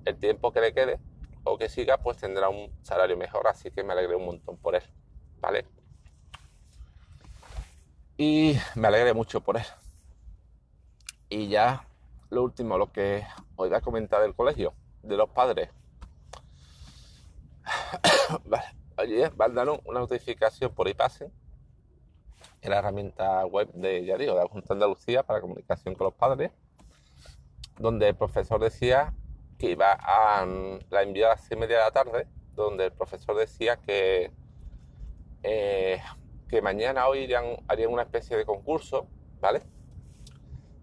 el 0.05 0.17
tiempo 0.17 0.51
que 0.51 0.61
le 0.61 0.73
quede 0.73 0.99
o 1.43 1.57
que 1.57 1.69
siga, 1.69 1.97
pues 1.97 2.17
tendrá 2.17 2.49
un 2.49 2.71
salario 2.83 3.17
mejor, 3.17 3.47
así 3.47 3.71
que 3.71 3.83
me 3.83 3.93
alegré 3.93 4.15
un 4.15 4.25
montón 4.25 4.57
por 4.57 4.75
él, 4.75 4.83
¿vale? 5.39 5.65
Y 8.17 8.55
me 8.75 8.87
alegré 8.87 9.13
mucho 9.13 9.41
por 9.41 9.57
él. 9.57 9.65
Y 11.29 11.47
ya 11.47 11.87
lo 12.29 12.43
último, 12.43 12.77
lo 12.77 12.91
que 12.91 13.25
os 13.55 13.69
voy 13.69 13.73
a 13.73 13.81
comentar 13.81 14.21
del 14.21 14.35
colegio, 14.35 14.73
de 15.01 15.17
los 15.17 15.29
padres. 15.29 15.69
vale, 18.45 18.65
ayer 18.97 19.35
mandaron 19.35 19.79
una 19.85 19.99
notificación 19.99 20.73
por 20.73 20.87
iPassen 20.87 21.31
en 22.61 22.69
la 22.69 22.79
herramienta 22.79 23.45
web 23.45 23.71
de, 23.73 24.05
ya 24.05 24.17
digo, 24.17 24.33
de 24.35 24.43
la 24.43 24.47
Junta 24.47 24.69
de 24.69 24.73
Andalucía 24.75 25.23
para 25.23 25.41
comunicación 25.41 25.95
con 25.95 26.05
los 26.05 26.13
padres, 26.13 26.51
donde 27.79 28.09
el 28.09 28.15
profesor 28.15 28.61
decía 28.61 29.13
que 29.57 29.71
iba 29.71 29.97
a 29.99 30.45
la 30.89 31.01
envió 31.03 31.27
a 31.27 31.29
las 31.29 31.41
seis 31.41 31.51
y 31.51 31.55
media 31.55 31.77
de 31.77 31.83
la 31.83 31.91
tarde, 31.91 32.27
donde 32.55 32.85
el 32.85 32.91
profesor 32.91 33.35
decía 33.35 33.77
que, 33.77 34.31
eh, 35.43 36.01
que 36.47 36.61
mañana 36.61 37.07
hoy 37.07 37.31
harían 37.67 37.91
una 37.91 38.03
especie 38.03 38.37
de 38.37 38.45
concurso, 38.45 39.07
¿vale? 39.39 39.61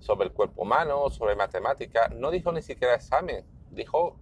Sobre 0.00 0.28
el 0.28 0.32
cuerpo 0.32 0.62
humano, 0.62 1.10
sobre 1.10 1.36
matemáticas. 1.36 2.10
No 2.14 2.30
dijo 2.30 2.52
ni 2.52 2.62
siquiera 2.62 2.94
examen, 2.94 3.44
dijo 3.70 4.16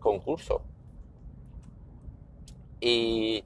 concurso. 0.00 0.62
Y, 2.80 3.44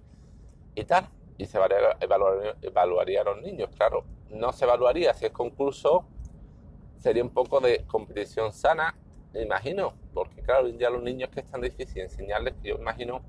y 0.74 0.84
tal. 0.84 1.08
Y 1.36 1.46
se 1.46 1.58
evaluaría, 1.58 3.20
a 3.20 3.24
los 3.24 3.42
niños, 3.42 3.70
claro. 3.76 4.04
No 4.30 4.52
se 4.52 4.64
evaluaría 4.64 5.12
si 5.14 5.26
es 5.26 5.32
concurso, 5.32 6.06
sería 6.98 7.22
un 7.22 7.30
poco 7.30 7.60
de 7.60 7.84
competición 7.86 8.52
sana 8.52 8.94
imagino, 9.42 9.94
porque 10.12 10.42
claro, 10.42 10.68
ya 10.68 10.90
los 10.90 11.02
niños 11.02 11.30
que 11.30 11.40
están 11.40 11.60
difíciles 11.60 12.12
enseñarles, 12.12 12.54
yo 12.62 12.76
imagino 12.76 13.22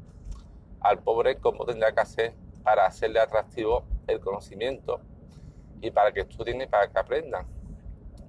al 0.82 1.00
pobre 1.00 1.38
cómo 1.38 1.66
tendrá 1.66 1.94
que 1.94 2.02
hacer 2.02 2.34
para 2.64 2.86
hacerle 2.86 3.20
atractivo 3.20 3.84
el 4.08 4.20
conocimiento 4.20 5.02
y 5.82 5.92
para 5.92 6.12
que 6.12 6.22
estudien 6.22 6.62
y 6.62 6.68
para 6.68 6.88
que 6.92 7.00
aprendan. 7.00 7.48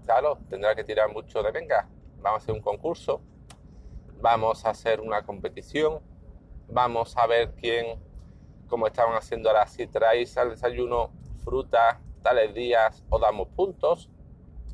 Claro, 0.05 0.39
tendrá 0.49 0.75
que 0.75 0.85
tirar 0.85 1.13
mucho 1.13 1.43
de 1.43 1.51
venga, 1.51 1.89
vamos 2.21 2.41
a 2.41 2.43
hacer 2.43 2.55
un 2.55 2.63
concurso, 2.63 3.21
vamos 4.21 4.65
a 4.65 4.71
hacer 4.71 5.01
una 5.01 5.23
competición, 5.23 6.01
vamos 6.69 7.17
a 7.17 7.27
ver 7.27 7.53
quién, 7.55 7.99
como 8.69 8.87
estaban 8.87 9.15
haciendo 9.15 9.49
ahora, 9.49 9.67
si 9.67 9.87
traéis 9.87 10.37
al 10.37 10.51
desayuno 10.51 11.11
fruta 11.45 12.01
tales 12.23 12.55
días 12.55 13.05
os 13.09 13.21
damos 13.21 13.49
puntos 13.49 14.11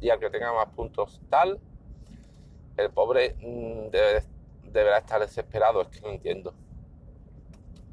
y 0.01 0.09
al 0.09 0.19
que 0.19 0.31
tenga 0.31 0.53
más 0.53 0.69
puntos 0.69 1.21
tal 1.29 1.61
el 2.77 2.91
pobre 2.91 3.37
mm, 3.41 3.91
deberá 4.73 4.99
estar 4.99 5.21
desesperado, 5.21 5.83
es 5.83 5.89
que 5.89 6.01
no 6.01 6.09
entiendo. 6.09 6.55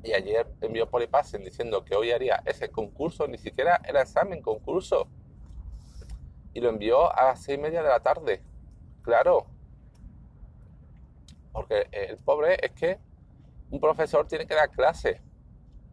Y 0.04 0.14
ayer 0.14 0.48
envió 0.62 0.90
Polipassen 0.90 1.44
diciendo 1.44 1.84
que 1.84 1.96
hoy 1.96 2.12
haría 2.12 2.42
ese 2.46 2.70
concurso, 2.70 3.28
ni 3.28 3.38
siquiera 3.38 3.82
era 3.86 4.02
examen, 4.02 4.42
concurso. 4.42 5.08
y 6.54 6.62
lo 6.62 6.70
envió 6.70 7.16
a 7.16 7.26
las 7.26 7.44
seis 7.44 7.60
y 7.60 7.62
media 7.62 7.84
de 7.84 7.90
la 7.90 8.00
tarde. 8.00 8.42
Claro. 9.04 9.46
Porque 11.52 11.88
el 11.92 12.18
pobre 12.18 12.58
es 12.66 12.72
que 12.72 13.00
un 13.70 13.80
profesor 13.80 14.28
tiene 14.28 14.48
que 14.48 14.56
dar 14.56 14.70
clase. 14.72 15.22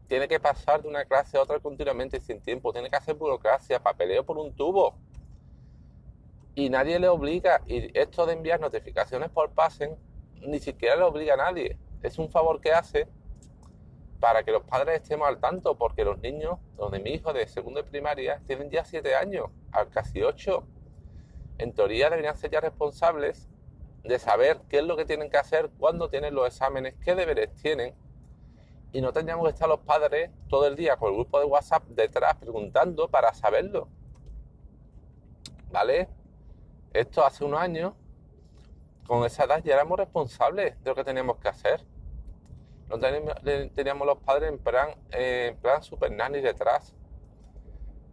Tiene 0.08 0.28
que 0.28 0.38
pasar 0.38 0.82
de 0.82 0.88
una 0.88 1.04
clase 1.04 1.36
a 1.36 1.42
otra 1.42 1.58
continuamente 1.58 2.20
sin 2.20 2.40
tiempo. 2.40 2.72
Tiene 2.72 2.90
que 2.90 2.96
hacer 2.96 3.14
burocracia, 3.14 3.82
papeleo 3.82 4.24
por 4.24 4.38
un 4.38 4.54
tubo. 4.54 4.96
Y 6.54 6.70
nadie 6.70 6.98
le 6.98 7.08
obliga. 7.08 7.62
Y 7.66 7.96
esto 7.98 8.24
de 8.26 8.34
enviar 8.34 8.60
notificaciones 8.60 9.30
por 9.30 9.50
pasen, 9.50 9.96
ni 10.40 10.60
siquiera 10.60 10.96
le 10.96 11.02
obliga 11.02 11.34
a 11.34 11.36
nadie. 11.36 11.78
Es 12.02 12.18
un 12.18 12.30
favor 12.30 12.60
que 12.60 12.72
hace 12.72 13.08
para 14.20 14.42
que 14.42 14.52
los 14.52 14.62
padres 14.62 15.02
estemos 15.02 15.28
al 15.28 15.38
tanto, 15.38 15.76
porque 15.76 16.04
los 16.04 16.18
niños, 16.18 16.58
donde 16.76 16.98
mi 16.98 17.10
hijo 17.10 17.32
de 17.32 17.46
segundo 17.48 17.82
de 17.82 17.88
primaria, 17.88 18.40
tienen 18.46 18.70
ya 18.70 18.84
siete 18.84 19.14
años, 19.14 19.50
al 19.72 19.88
casi 19.90 20.22
ocho. 20.22 20.66
En 21.58 21.72
teoría 21.74 22.10
deberían 22.10 22.36
ser 22.36 22.50
ya 22.50 22.60
responsables 22.60 23.48
de 24.04 24.18
saber 24.18 24.60
qué 24.68 24.78
es 24.78 24.84
lo 24.84 24.96
que 24.96 25.04
tienen 25.04 25.30
que 25.30 25.36
hacer, 25.36 25.70
cuándo 25.78 26.08
tienen 26.08 26.34
los 26.34 26.46
exámenes, 26.46 26.94
qué 27.04 27.14
deberes 27.14 27.54
tienen. 27.56 27.94
Y 28.92 29.00
no 29.00 29.12
tendríamos 29.12 29.44
que 29.46 29.52
estar 29.52 29.68
los 29.68 29.80
padres 29.80 30.30
todo 30.48 30.66
el 30.66 30.76
día 30.76 30.96
con 30.96 31.10
el 31.10 31.16
grupo 31.16 31.38
de 31.38 31.44
WhatsApp 31.44 31.84
detrás 31.88 32.36
preguntando 32.36 33.08
para 33.08 33.34
saberlo. 33.34 33.88
¿Vale? 35.70 36.08
Esto 36.92 37.24
hace 37.24 37.44
unos 37.44 37.60
años, 37.60 37.92
con 39.06 39.24
esa 39.24 39.44
edad 39.44 39.62
ya 39.62 39.74
éramos 39.74 39.98
responsables 39.98 40.82
de 40.82 40.90
lo 40.90 40.94
que 40.94 41.04
teníamos 41.04 41.36
que 41.38 41.48
hacer. 41.48 41.84
No 42.88 42.98
teníamos, 42.98 44.06
los 44.06 44.18
padres 44.18 44.48
en 44.50 44.58
plan, 44.58 44.90
en 45.10 45.56
plan 45.56 45.82
super 45.82 46.10
nanny 46.10 46.40
detrás. 46.40 46.94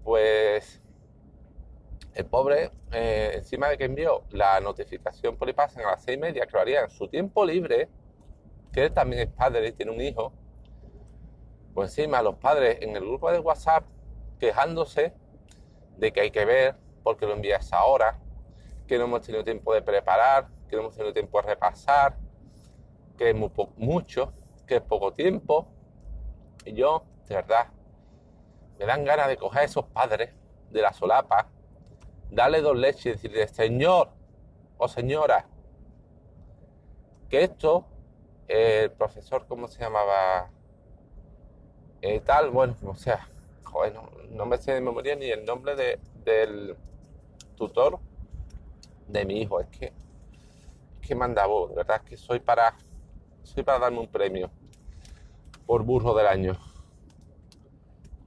Pues 0.03 0.81
el 2.15 2.25
pobre, 2.25 2.71
eh, 2.91 3.31
encima 3.35 3.69
de 3.69 3.77
que 3.77 3.85
envió 3.85 4.23
la 4.31 4.59
notificación 4.59 5.37
por 5.37 5.49
a 5.49 5.53
las 5.53 6.03
seis 6.03 6.17
y 6.17 6.21
media, 6.21 6.45
que 6.45 6.51
lo 6.53 6.59
haría 6.59 6.81
en 6.81 6.89
su 6.89 7.07
tiempo 7.07 7.45
libre, 7.45 7.89
que 8.71 8.85
él 8.85 8.93
también 8.93 9.29
es 9.29 9.33
padre 9.33 9.67
y 9.67 9.71
tiene 9.71 9.91
un 9.91 10.01
hijo, 10.01 10.33
pues 11.73 11.97
encima 11.97 12.21
los 12.21 12.35
padres 12.35 12.77
en 12.81 12.95
el 12.95 13.01
grupo 13.03 13.31
de 13.31 13.39
WhatsApp 13.39 13.83
quejándose 14.39 15.13
de 15.97 16.11
que 16.11 16.21
hay 16.21 16.31
que 16.31 16.45
ver 16.45 16.75
porque 17.03 17.25
lo 17.25 17.33
envías 17.33 17.71
ahora, 17.73 18.19
que 18.87 18.97
no 18.97 19.05
hemos 19.05 19.21
tenido 19.21 19.43
tiempo 19.43 19.73
de 19.73 19.81
preparar, 19.81 20.47
que 20.67 20.75
no 20.75 20.83
hemos 20.83 20.95
tenido 20.95 21.13
tiempo 21.13 21.41
de 21.41 21.47
repasar, 21.47 22.17
que 23.17 23.29
es 23.29 23.35
mucho, 23.77 24.33
que 24.65 24.77
es 24.77 24.81
poco 24.81 25.13
tiempo. 25.13 25.67
Y 26.65 26.73
yo, 26.73 27.03
de 27.27 27.35
verdad, 27.35 27.67
me 28.79 28.85
dan 28.85 29.03
ganas 29.03 29.27
de 29.27 29.37
coger 29.37 29.61
a 29.61 29.65
esos 29.65 29.85
padres 29.85 30.33
de 30.71 30.81
la 30.81 30.93
solapa, 30.93 31.49
darle 32.29 32.61
dos 32.61 32.77
leches 32.77 33.05
y 33.05 33.09
decirle, 33.11 33.47
señor 33.47 34.09
o 34.77 34.87
señora, 34.87 35.47
que 37.29 37.43
esto, 37.43 37.85
el 38.47 38.91
profesor, 38.91 39.45
¿cómo 39.47 39.67
se 39.67 39.79
llamaba? 39.79 40.51
Eh, 42.05 42.19
tal, 42.19 42.49
bueno, 42.49 42.75
o 42.85 42.95
sea, 42.95 43.29
joder, 43.63 43.97
no, 44.31 44.45
me 44.45 44.57
sé 44.57 44.73
de 44.73 44.81
memoria 44.81 45.15
ni 45.15 45.27
el 45.27 45.45
nombre 45.45 45.73
de, 45.73 46.01
del 46.25 46.75
tutor 47.55 47.97
de 49.07 49.23
mi 49.23 49.41
hijo, 49.41 49.61
es 49.61 49.67
que, 49.67 49.85
es 49.85 51.07
que 51.07 51.15
de 51.15 51.75
verdad 51.75 52.01
es 52.03 52.09
que 52.09 52.17
soy 52.17 52.41
para 52.41 52.75
soy 53.43 53.63
para 53.63 53.79
darme 53.79 53.99
un 53.99 54.09
premio 54.09 54.51
por 55.65 55.83
burro 55.83 56.13
del 56.13 56.27
año. 56.27 56.57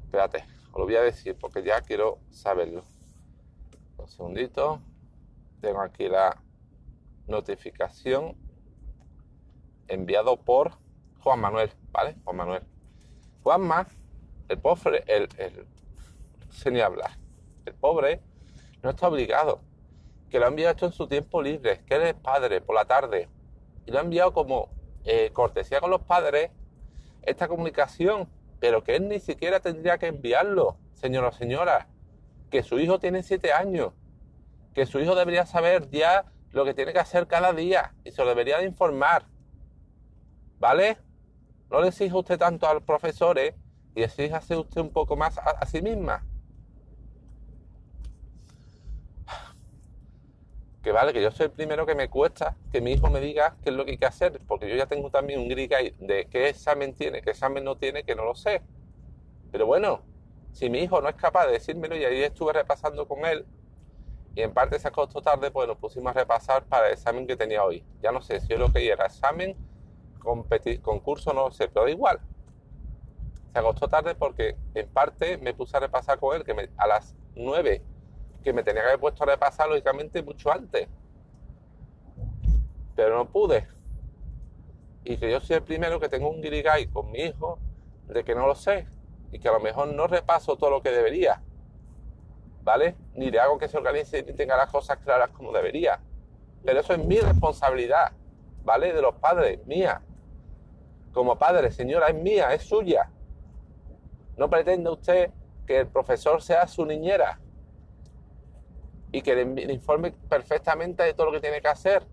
Espérate, 0.05 0.47
os 0.73 0.79
lo 0.79 0.85
voy 0.87 0.97
a 0.97 1.03
decir 1.03 1.37
porque 1.39 1.63
ya 1.63 1.83
quiero 1.83 2.19
saberlo. 2.31 2.83
Un 3.99 4.09
segundito. 4.09 4.81
Tengo 5.61 5.83
aquí 5.83 6.09
la 6.09 6.43
notificación 7.27 8.37
enviado 9.87 10.39
por 10.39 10.79
Juan 11.21 11.41
Manuel, 11.41 11.71
¿vale? 11.93 12.17
Juan 12.25 12.37
Manuel. 12.37 12.76
Juanma, 13.47 13.87
el 14.49 14.59
pobre, 14.59 15.05
el, 15.07 15.29
el, 15.39 16.73
ni 16.73 16.81
hablar. 16.81 17.13
El 17.65 17.75
pobre 17.75 18.21
no 18.83 18.91
está 18.91 19.07
obligado. 19.07 19.61
Que 20.29 20.41
lo 20.41 20.47
ha 20.47 20.49
enviado 20.49 20.85
en 20.85 20.93
su 20.93 21.07
tiempo 21.07 21.41
libre, 21.41 21.85
que 21.87 22.09
es 22.09 22.15
padre 22.15 22.61
por 22.61 22.75
la 22.75 22.87
tarde. 22.87 23.29
Y 23.87 23.93
lo 23.93 24.01
ha 24.01 24.03
enviado 24.03 24.33
como 24.33 24.71
eh, 25.05 25.31
cortesía 25.33 25.79
con 25.79 25.91
los 25.91 26.03
padres 26.03 26.51
esta 27.23 27.47
comunicación, 27.47 28.29
pero 28.59 28.83
que 28.83 28.97
él 28.97 29.07
ni 29.07 29.21
siquiera 29.21 29.61
tendría 29.61 29.97
que 29.99 30.09
enviarlo, 30.09 30.77
señora 30.95 31.29
o 31.29 31.33
señora, 31.33 31.87
que 32.51 32.65
su 32.65 32.81
hijo 32.81 32.99
tiene 32.99 33.23
siete 33.23 33.53
años, 33.53 33.93
que 34.75 34.87
su 34.87 34.99
hijo 34.99 35.15
debería 35.15 35.47
saber 35.47 35.89
ya 35.91 36.25
lo 36.51 36.65
que 36.65 36.75
tiene 36.75 36.93
que 36.93 36.99
hacer 36.99 37.29
cada 37.29 37.53
día 37.53 37.95
y 38.03 38.11
se 38.11 38.23
lo 38.25 38.29
debería 38.29 38.59
de 38.59 38.65
informar. 38.65 39.25
¿Vale? 40.59 41.06
No 41.71 41.81
le 41.81 41.89
exija 41.89 42.17
usted 42.17 42.39
tanto 42.39 42.67
a 42.69 42.75
los 42.75 42.83
profesores 42.83 43.55
y 43.95 44.03
exíjase 44.03 44.57
usted 44.57 44.81
un 44.81 44.91
poco 44.91 45.17
más 45.17 45.39
a 45.39 45.67
sí 45.67 45.83
misma. 45.83 46.23
que 50.87 50.93
vale, 50.93 51.13
que 51.13 51.21
yo 51.21 51.33
soy 51.33 51.47
el 51.47 51.51
primero 51.51 51.85
que 51.85 51.97
me 51.97 52.09
cuesta 52.09 52.57
que 52.71 52.81
mi 52.81 52.93
hijo 52.93 53.11
me 53.11 53.19
diga 53.19 53.57
qué 53.61 53.71
es 53.71 53.75
lo 53.75 53.85
que 53.85 53.91
hay 53.91 53.99
que 53.99 54.07
hacer, 54.07 54.41
porque 54.47 54.69
yo 54.69 54.77
ya 54.77 54.87
tengo 54.87 55.11
también 55.11 55.41
un 55.41 55.49
gris 55.49 55.69
de 55.69 56.29
qué 56.31 56.49
examen 56.49 56.95
tiene, 56.95 57.23
qué 57.23 57.31
examen 57.31 57.65
no 57.65 57.77
tiene, 57.77 58.05
que 58.05 58.15
no 58.15 58.25
lo 58.25 58.37
sé. 58.37 58.63
Pero 59.51 59.67
bueno, 59.67 60.03
si 60.53 60.71
mi 60.71 60.79
hijo 60.79 61.01
no 61.01 61.09
es 61.09 61.17
capaz 61.17 61.47
de 61.47 61.55
decírmelo 61.55 61.97
y 61.97 62.05
ahí 62.05 62.23
estuve 62.23 62.53
repasando 62.53 63.09
con 63.09 63.27
él, 63.27 63.45
y 64.37 64.43
en 64.43 64.55
parte 64.55 64.79
se 64.79 64.87
acostó 64.87 65.21
tarde, 65.21 65.51
pues 65.51 65.67
nos 65.67 65.77
pusimos 65.77 66.11
a 66.11 66.21
repasar 66.21 66.63
para 66.67 66.87
el 66.87 66.93
examen 66.93 67.27
que 67.27 67.37
tenía 67.37 67.65
hoy. 67.65 67.83
Ya 68.01 68.13
no 68.13 68.23
sé 68.23 68.41
si 68.41 68.47
yo 68.47 68.57
lo 68.57 68.73
que 68.73 68.87
era 68.87 69.07
examen, 69.07 69.57
concurso, 70.83 71.33
no 71.33 71.51
sé, 71.51 71.69
pero 71.69 71.89
igual. 71.89 72.21
Se 73.53 73.59
acostó 73.59 73.89
tarde 73.89 74.15
porque 74.15 74.57
en 74.75 74.89
parte 74.89 75.39
me 75.39 75.55
puse 75.55 75.77
a 75.77 75.81
repasar 75.81 76.19
con 76.19 76.37
él, 76.37 76.45
que 76.45 76.69
a 76.77 76.87
las 76.87 77.15
9 77.35 77.83
que 78.47 78.53
me 78.53 78.63
tenía 78.63 78.83
que 78.83 78.89
haber 78.91 79.01
puesto 79.01 79.25
a 79.25 79.27
repasar 79.27 79.69
lógicamente 79.69 80.23
mucho 80.23 80.53
antes. 80.53 80.89
Pero 82.95 83.17
no 83.17 83.29
pude. 83.29 83.67
Y 85.03 85.17
que 85.17 85.31
yo 85.31 85.41
soy 85.41 85.57
el 85.57 85.63
primero 85.63 85.99
que 85.99 86.09
tengo 86.09 86.31
un 86.31 86.41
guirigay 86.41 86.87
con 86.87 87.11
mi 87.11 87.19
hijo 87.19 87.59
de 88.07 88.23
que 88.23 88.37
no 88.37 88.47
lo 88.47 88.55
sé. 88.55 88.87
Y 89.33 89.41
que 89.41 89.49
a 89.49 89.53
lo 89.53 89.59
mejor 89.59 89.89
no 89.89 90.07
repaso 90.07 90.57
todo 90.57 90.71
lo 90.71 90.81
que 90.81 90.93
debería. 90.93 91.43
¿Vale? 92.63 92.95
Ni 93.15 93.33
le 93.33 93.41
hago 93.41 93.59
que 93.59 93.67
se 93.67 93.79
organice 93.79 94.23
ni 94.23 94.33
tenga 94.33 94.57
las 94.57 94.71
cosas 94.71 94.99
claras 94.99 95.31
como 95.31 95.51
debería. 95.51 95.99
Pero 96.65 96.79
eso 96.79 96.93
es 96.93 97.05
mi 97.05 97.19
responsabilidad. 97.19 98.13
¿Vale? 98.63 98.93
De 98.93 99.03
los 99.03 99.17
padres, 99.17 99.67
mía. 99.67 100.03
Como 101.17 101.39
padre, 101.39 101.71
señora, 101.71 102.09
es 102.09 102.15
mía, 102.15 102.53
es 102.53 102.65
suya. 102.65 103.11
No 104.37 104.51
pretenda 104.51 104.91
usted 104.91 105.31
que 105.67 105.81
el 105.81 105.87
profesor 105.87 106.43
sea 106.43 106.69
su 106.69 106.85
niñera 106.85 107.41
y 109.13 109.23
que 109.23 109.35
le, 109.35 109.73
informe 109.73 110.13
perfectamente 110.13 111.05
de 111.05 111.15
todo 111.15 111.29
lo 111.29 111.33
que 111.33 111.41
tiene 111.41 111.63
que 111.63 111.69
hacer, 111.69 112.07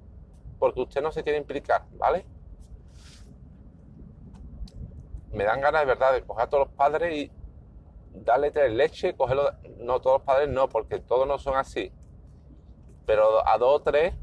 porque 0.57 0.79
usted 0.79 1.01
no 1.01 1.11
se 1.11 1.21
quiere 1.21 1.37
implicar, 1.37 1.83
¿vale? 1.97 2.25
Me 5.33 5.43
dan 5.43 5.59
ganas 5.59 5.81
de 5.81 5.87
verdad 5.87 6.13
de 6.13 6.23
coger 6.23 6.45
a 6.45 6.49
todos 6.49 6.67
los 6.67 6.73
padres 6.77 7.13
y 7.13 7.31
darle 8.13 8.51
tres 8.51 8.71
leche, 8.71 9.17
cogerlo, 9.17 9.51
no 9.79 9.99
todos 9.99 10.19
los 10.19 10.25
padres 10.25 10.47
no, 10.47 10.69
porque 10.69 10.99
todos 10.99 11.27
no 11.27 11.37
son 11.37 11.57
así, 11.57 11.91
pero 13.05 13.45
a 13.45 13.57
dos 13.57 13.81
o 13.81 13.81
tres 13.81 14.13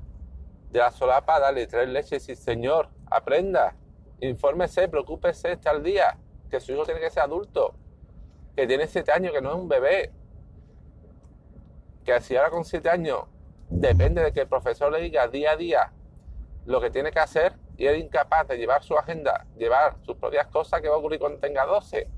de 0.71 0.79
la 0.79 0.91
solapa 0.91 1.39
darle 1.39 1.67
tres 1.67 1.87
leches 1.87 2.13
y 2.13 2.33
decir, 2.33 2.37
señor, 2.37 2.89
aprenda, 3.11 3.77
infórmese, 4.21 4.89
preocúpese, 4.89 5.53
está 5.53 5.71
al 5.71 5.83
día, 5.83 6.17
que 6.51 6.61
su 6.61 6.73
hijo 6.73 6.85
tiene 6.85 7.01
que 7.01 7.11
ser 7.11 7.23
adulto, 7.23 7.75
que 8.57 8.67
tiene 8.67 8.87
siete 8.87 9.13
años, 9.13 9.33
que 9.33 9.41
no 9.41 9.51
es 9.51 9.57
un 9.57 9.69
bebé, 9.69 10.13
que 12.05 12.21
si 12.21 12.37
ahora 12.37 12.51
con 12.51 12.65
7 12.65 12.89
años 12.89 13.25
depende 13.69 14.23
de 14.23 14.33
que 14.33 14.41
el 14.41 14.49
profesor 14.49 14.91
le 14.93 15.01
diga 15.01 15.29
día 15.29 15.53
a 15.53 15.57
día 15.57 15.93
lo 16.67 16.81
que 16.81 16.91
tiene 16.91 17.11
que 17.11 17.21
hacer 17.21 17.55
y 17.77 17.87
es 17.87 17.99
incapaz 17.99 18.49
de 18.49 18.57
llevar 18.57 18.83
su 18.83 18.97
agenda, 18.97 19.47
llevar 19.57 19.97
sus 20.03 20.17
propias 20.17 20.47
cosas, 20.49 20.81
¿qué 20.81 20.89
va 20.89 20.97
a 20.97 20.99
ocurrir 20.99 21.19
cuando 21.19 21.39
tenga 21.39 21.65
12? 21.65 22.09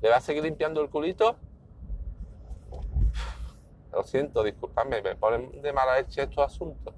¿Le 0.00 0.08
va 0.08 0.16
a 0.16 0.20
seguir 0.20 0.42
limpiando 0.42 0.80
el 0.80 0.90
culito? 0.90 1.36
Lo 3.92 4.02
siento, 4.02 4.42
disculpadme, 4.42 5.00
me 5.00 5.16
ponen 5.16 5.62
de 5.62 5.72
mala 5.72 5.96
leche 5.96 6.22
estos 6.22 6.44
asuntos. 6.44 6.94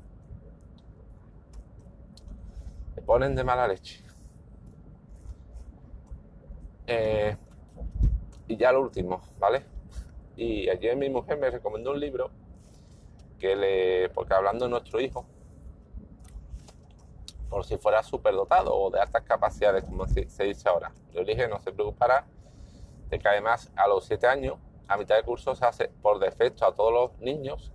Me 2.99 3.05
ponen 3.05 3.37
de 3.37 3.45
mala 3.45 3.69
leche. 3.69 4.03
Eh, 6.85 7.37
y 8.49 8.57
ya 8.57 8.73
lo 8.73 8.81
último, 8.81 9.23
¿vale? 9.39 9.65
Y 10.37 10.69
ayer 10.69 10.97
mi 10.97 11.09
mujer 11.09 11.39
me 11.39 11.49
recomendó 11.49 11.93
un 11.93 12.01
libro 12.01 12.33
que 13.39 13.55
le, 13.55 14.09
porque 14.09 14.35
hablando 14.35 14.65
de 14.65 14.73
nuestro 14.73 15.01
hijo, 15.01 15.25
por 17.49 17.65
si 17.65 17.77
fuera 17.79 18.03
superdotado 18.03 18.75
o 18.75 18.91
de 18.91 18.99
altas 18.99 19.23
capacidades, 19.23 19.85
como 19.85 20.09
se, 20.09 20.23
dice 20.23 20.69
ahora. 20.69 20.91
Yo 21.13 21.23
le 21.23 21.37
dije, 21.37 21.47
no 21.47 21.61
se 21.61 21.71
preocupará 21.71 22.27
de 23.11 23.17
que 23.21 23.29
además 23.29 23.71
a 23.77 23.87
los 23.87 24.07
7 24.07 24.27
años 24.27 24.57
a 24.89 24.97
mitad 24.97 25.15
de 25.15 25.23
curso 25.23 25.55
se 25.55 25.65
hace 25.65 25.89
por 26.03 26.19
defecto 26.19 26.67
a 26.67 26.75
todos 26.75 26.93
los 26.93 27.21
niños 27.21 27.71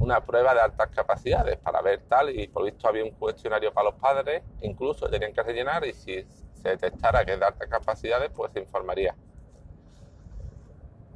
una 0.00 0.24
prueba 0.24 0.54
de 0.54 0.60
altas 0.60 0.88
capacidades 0.90 1.58
para 1.58 1.82
ver 1.82 2.02
tal 2.08 2.30
y 2.30 2.48
por 2.48 2.64
visto 2.64 2.88
había 2.88 3.04
un 3.04 3.10
cuestionario 3.10 3.72
para 3.72 3.90
los 3.90 4.00
padres, 4.00 4.42
incluso 4.62 5.08
tenían 5.08 5.32
que 5.32 5.42
rellenar 5.42 5.84
y 5.84 5.92
si 5.92 6.24
se 6.54 6.68
detectara 6.68 7.24
que 7.24 7.34
es 7.34 7.40
de 7.40 7.46
altas 7.46 7.68
capacidades 7.68 8.30
pues 8.34 8.52
se 8.52 8.60
informaría. 8.60 9.14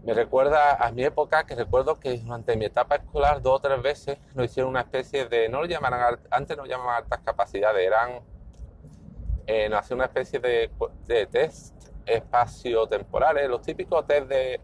Me 0.05 0.14
recuerda 0.14 0.85
a 0.85 0.90
mi 0.90 1.05
época 1.05 1.47
que 1.47 1.55
recuerdo 1.55 2.01
que 2.01 2.18
durante 2.18 2.57
mi 2.57 2.64
etapa 2.64 2.97
escolar 2.97 3.40
dos 3.40 3.59
o 3.59 3.61
tres 3.61 3.81
veces 3.81 4.18
nos 4.35 4.47
hicieron 4.47 4.71
una 4.71 4.81
especie 4.81 5.27
de, 5.27 5.49
no 5.49 5.61
lo 5.61 5.66
llamaban, 5.66 6.18
antes 6.31 6.57
no 6.57 6.66
llamaban 6.66 7.05
altas 7.05 7.21
capacidades, 7.21 7.87
eran, 7.87 8.21
eh, 9.47 9.68
nos 9.68 9.79
hacían 9.79 9.99
una 9.99 10.07
especie 10.07 10.40
de, 10.40 10.73
de 11.07 11.27
test 11.27 11.77
espacio-temporales, 12.05 13.49
los 13.49 13.62
típicos 13.62 14.05
test 14.05 14.27
de, 14.27 14.61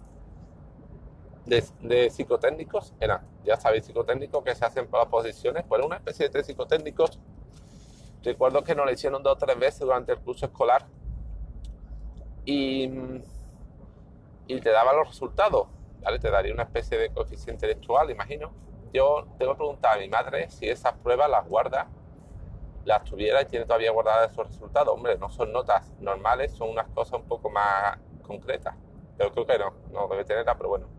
de, 1.48 2.11
psicotécnicos, 2.11 2.94
eran, 3.00 3.26
ya 3.44 3.56
sabéis, 3.56 3.87
psicotécnicos 3.87 4.44
que 4.44 4.54
se 4.54 4.64
hacen 4.64 4.87
por 4.88 5.00
las 5.00 5.08
posiciones, 5.08 5.64
pues 5.68 5.84
una 5.84 5.96
especie 5.96 6.26
de 6.26 6.30
test 6.30 6.46
psicotécnicos. 6.46 7.18
Recuerdo 8.22 8.62
que 8.62 8.74
nos 8.74 8.87
lo 8.87 8.92
hicieron 8.92 9.22
dos 9.22 9.34
o 9.34 9.37
tres 9.37 9.58
veces 9.58 9.80
durante 9.80 10.12
el 10.12 10.18
curso 10.18 10.46
escolar 10.46 10.87
y 12.44 12.90
y 14.48 14.61
te 14.61 14.70
daba 14.70 14.94
los 14.94 15.08
resultados, 15.08 15.68
¿vale? 16.00 16.18
Te 16.18 16.30
daría 16.30 16.52
una 16.52 16.64
especie 16.64 16.98
de 16.98 17.11
coeficiente 17.11 17.52
intelectual, 17.52 18.11
imagino. 18.11 18.50
Yo 18.92 19.26
tengo 19.38 19.52
que 19.52 19.58
preguntar 19.58 19.96
a 19.96 20.00
mi 20.00 20.08
madre 20.08 20.50
si 20.50 20.68
esas 20.68 20.94
pruebas 20.94 21.30
las 21.30 21.46
guarda, 21.46 21.87
las 22.87 23.04
tuviera 23.04 23.42
y 23.42 23.44
tiene 23.44 23.66
todavía 23.66 23.92
guardadas 23.92 24.32
esos 24.32 24.48
resultados. 24.48 24.94
Hombre, 24.94 25.18
no 25.18 25.28
son 25.28 25.52
notas 25.52 25.94
normales, 26.00 26.52
son 26.52 26.70
unas 26.70 26.88
cosas 26.88 27.20
un 27.20 27.28
poco 27.28 27.50
más 27.50 27.98
concretas. 28.26 28.74
Pero 29.18 29.32
creo 29.32 29.46
que 29.46 29.58
no, 29.58 29.74
no 29.92 30.08
debe 30.08 30.24
tenerla, 30.24 30.56
pero 30.56 30.70
bueno. 30.70 30.97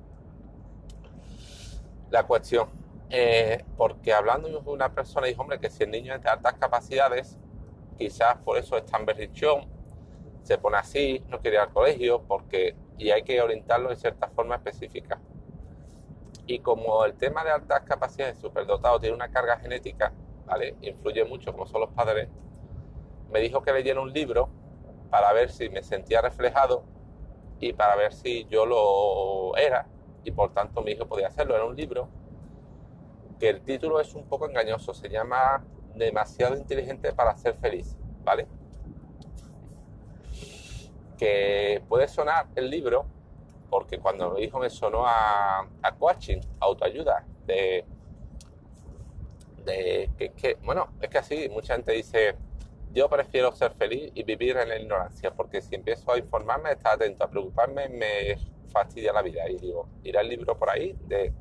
La 2.09 2.23
cuestión, 2.23 2.69
eh, 3.09 3.63
porque 3.77 4.13
hablando 4.13 4.63
con 4.63 4.73
una 4.73 4.93
persona 4.93 5.27
dijo, 5.27 5.41
hombre, 5.41 5.59
que 5.59 5.69
si 5.69 5.83
el 5.83 5.91
niño 5.91 6.15
es 6.15 6.23
de 6.23 6.29
altas 6.29 6.53
capacidades, 6.55 7.37
quizás 7.97 8.37
por 8.37 8.57
eso 8.57 8.77
es 8.77 8.85
tan 8.85 9.05
berrichón, 9.05 9.67
se 10.43 10.57
pone 10.57 10.77
así, 10.77 11.23
no 11.27 11.39
quiere 11.39 11.57
ir 11.57 11.61
al 11.61 11.73
colegio, 11.73 12.23
porque 12.27 12.75
y 12.97 13.11
hay 13.11 13.23
que 13.23 13.41
orientarlo 13.41 13.89
de 13.89 13.95
cierta 13.95 14.27
forma 14.27 14.55
específica. 14.55 15.19
Y 16.45 16.59
como 16.59 17.05
el 17.05 17.13
tema 17.13 17.43
de 17.43 17.51
altas 17.51 17.81
capacidades 17.81 18.37
superdotado 18.39 18.99
tiene 18.99 19.15
una 19.15 19.29
carga 19.29 19.57
genética, 19.57 20.11
¿vale? 20.45 20.75
Influye 20.81 21.23
mucho 21.25 21.51
como 21.51 21.65
son 21.65 21.81
los 21.81 21.91
padres, 21.91 22.27
me 23.31 23.39
dijo 23.39 23.61
que 23.61 23.71
leyera 23.71 24.01
un 24.01 24.11
libro 24.11 24.49
para 25.09 25.31
ver 25.33 25.49
si 25.49 25.69
me 25.69 25.83
sentía 25.83 26.21
reflejado 26.21 26.83
y 27.59 27.73
para 27.73 27.95
ver 27.95 28.13
si 28.13 28.45
yo 28.45 28.65
lo 28.65 29.55
era 29.57 29.85
y 30.23 30.31
por 30.31 30.53
tanto 30.53 30.81
mi 30.81 30.91
hijo 30.91 31.05
podía 31.07 31.27
hacerlo. 31.27 31.55
Era 31.55 31.65
un 31.65 31.75
libro 31.75 32.07
que 33.39 33.49
el 33.49 33.61
título 33.61 33.99
es 33.99 34.13
un 34.15 34.25
poco 34.25 34.47
engañoso, 34.47 34.93
se 34.93 35.09
llama 35.09 35.63
Demasiado 35.95 36.55
inteligente 36.55 37.11
para 37.13 37.35
ser 37.35 37.55
feliz, 37.55 37.97
¿vale? 38.23 38.47
que 41.19 41.83
puede 41.89 42.07
sonar 42.07 42.47
el 42.55 42.69
libro, 42.69 43.05
porque 43.69 43.99
cuando 43.99 44.29
lo 44.29 44.35
dijo 44.37 44.57
me 44.57 44.69
sonó 44.69 45.03
a, 45.05 45.67
coaching, 45.99 46.39
autoayuda, 46.61 47.25
de, 47.45 47.83
de 49.65 50.09
que, 50.17 50.29
que, 50.31 50.57
bueno, 50.63 50.87
es 51.01 51.09
que 51.09 51.17
así 51.17 51.49
mucha 51.49 51.75
gente 51.75 51.91
dice, 51.91 52.35
yo 52.93 53.09
prefiero 53.09 53.51
ser 53.51 53.73
feliz 53.73 54.11
y 54.15 54.23
vivir 54.23 54.55
en 54.57 54.69
la 54.69 54.79
ignorancia, 54.79 55.31
porque 55.31 55.61
si 55.61 55.75
empiezo 55.75 56.13
a 56.13 56.17
informarme, 56.17 56.71
estar 56.71 56.93
atento, 56.93 57.25
a 57.25 57.29
preocuparme, 57.29 57.89
me 57.89 58.37
fastidia 58.69 59.11
la 59.13 59.21
vida. 59.21 59.49
Y 59.49 59.57
digo, 59.57 59.89
irá 60.03 60.21
el 60.21 60.29
libro 60.29 60.57
por 60.57 60.69
ahí 60.69 60.95
de 61.05 61.33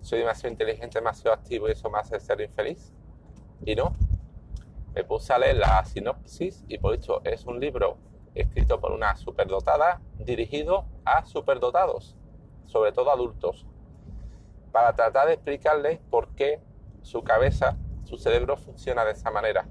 soy 0.00 0.20
demasiado 0.20 0.52
inteligente, 0.52 0.98
demasiado 1.00 1.34
activo 1.34 1.68
y 1.68 1.72
eso 1.72 1.90
me 1.90 1.98
hace 1.98 2.20
ser 2.20 2.40
infeliz. 2.40 2.92
Y 3.64 3.74
no, 3.74 3.92
me 4.94 5.02
puse 5.02 5.32
a 5.32 5.38
leer 5.38 5.56
la 5.56 5.84
sinopsis 5.84 6.64
y 6.68 6.78
por 6.78 6.96
dicho 6.96 7.20
es 7.24 7.44
un 7.44 7.58
libro 7.58 7.98
escrito 8.34 8.80
por 8.80 8.92
una 8.92 9.16
superdotada, 9.16 10.00
dirigido 10.18 10.84
a 11.04 11.24
superdotados, 11.24 12.16
sobre 12.66 12.92
todo 12.92 13.10
adultos, 13.10 13.66
para 14.72 14.94
tratar 14.94 15.26
de 15.26 15.34
explicarles 15.34 15.98
por 16.10 16.28
qué 16.36 16.60
su 17.02 17.22
cabeza, 17.22 17.76
su 18.04 18.18
cerebro 18.18 18.56
funciona 18.56 19.04
de 19.04 19.12
esa 19.12 19.30
manera. 19.30 19.66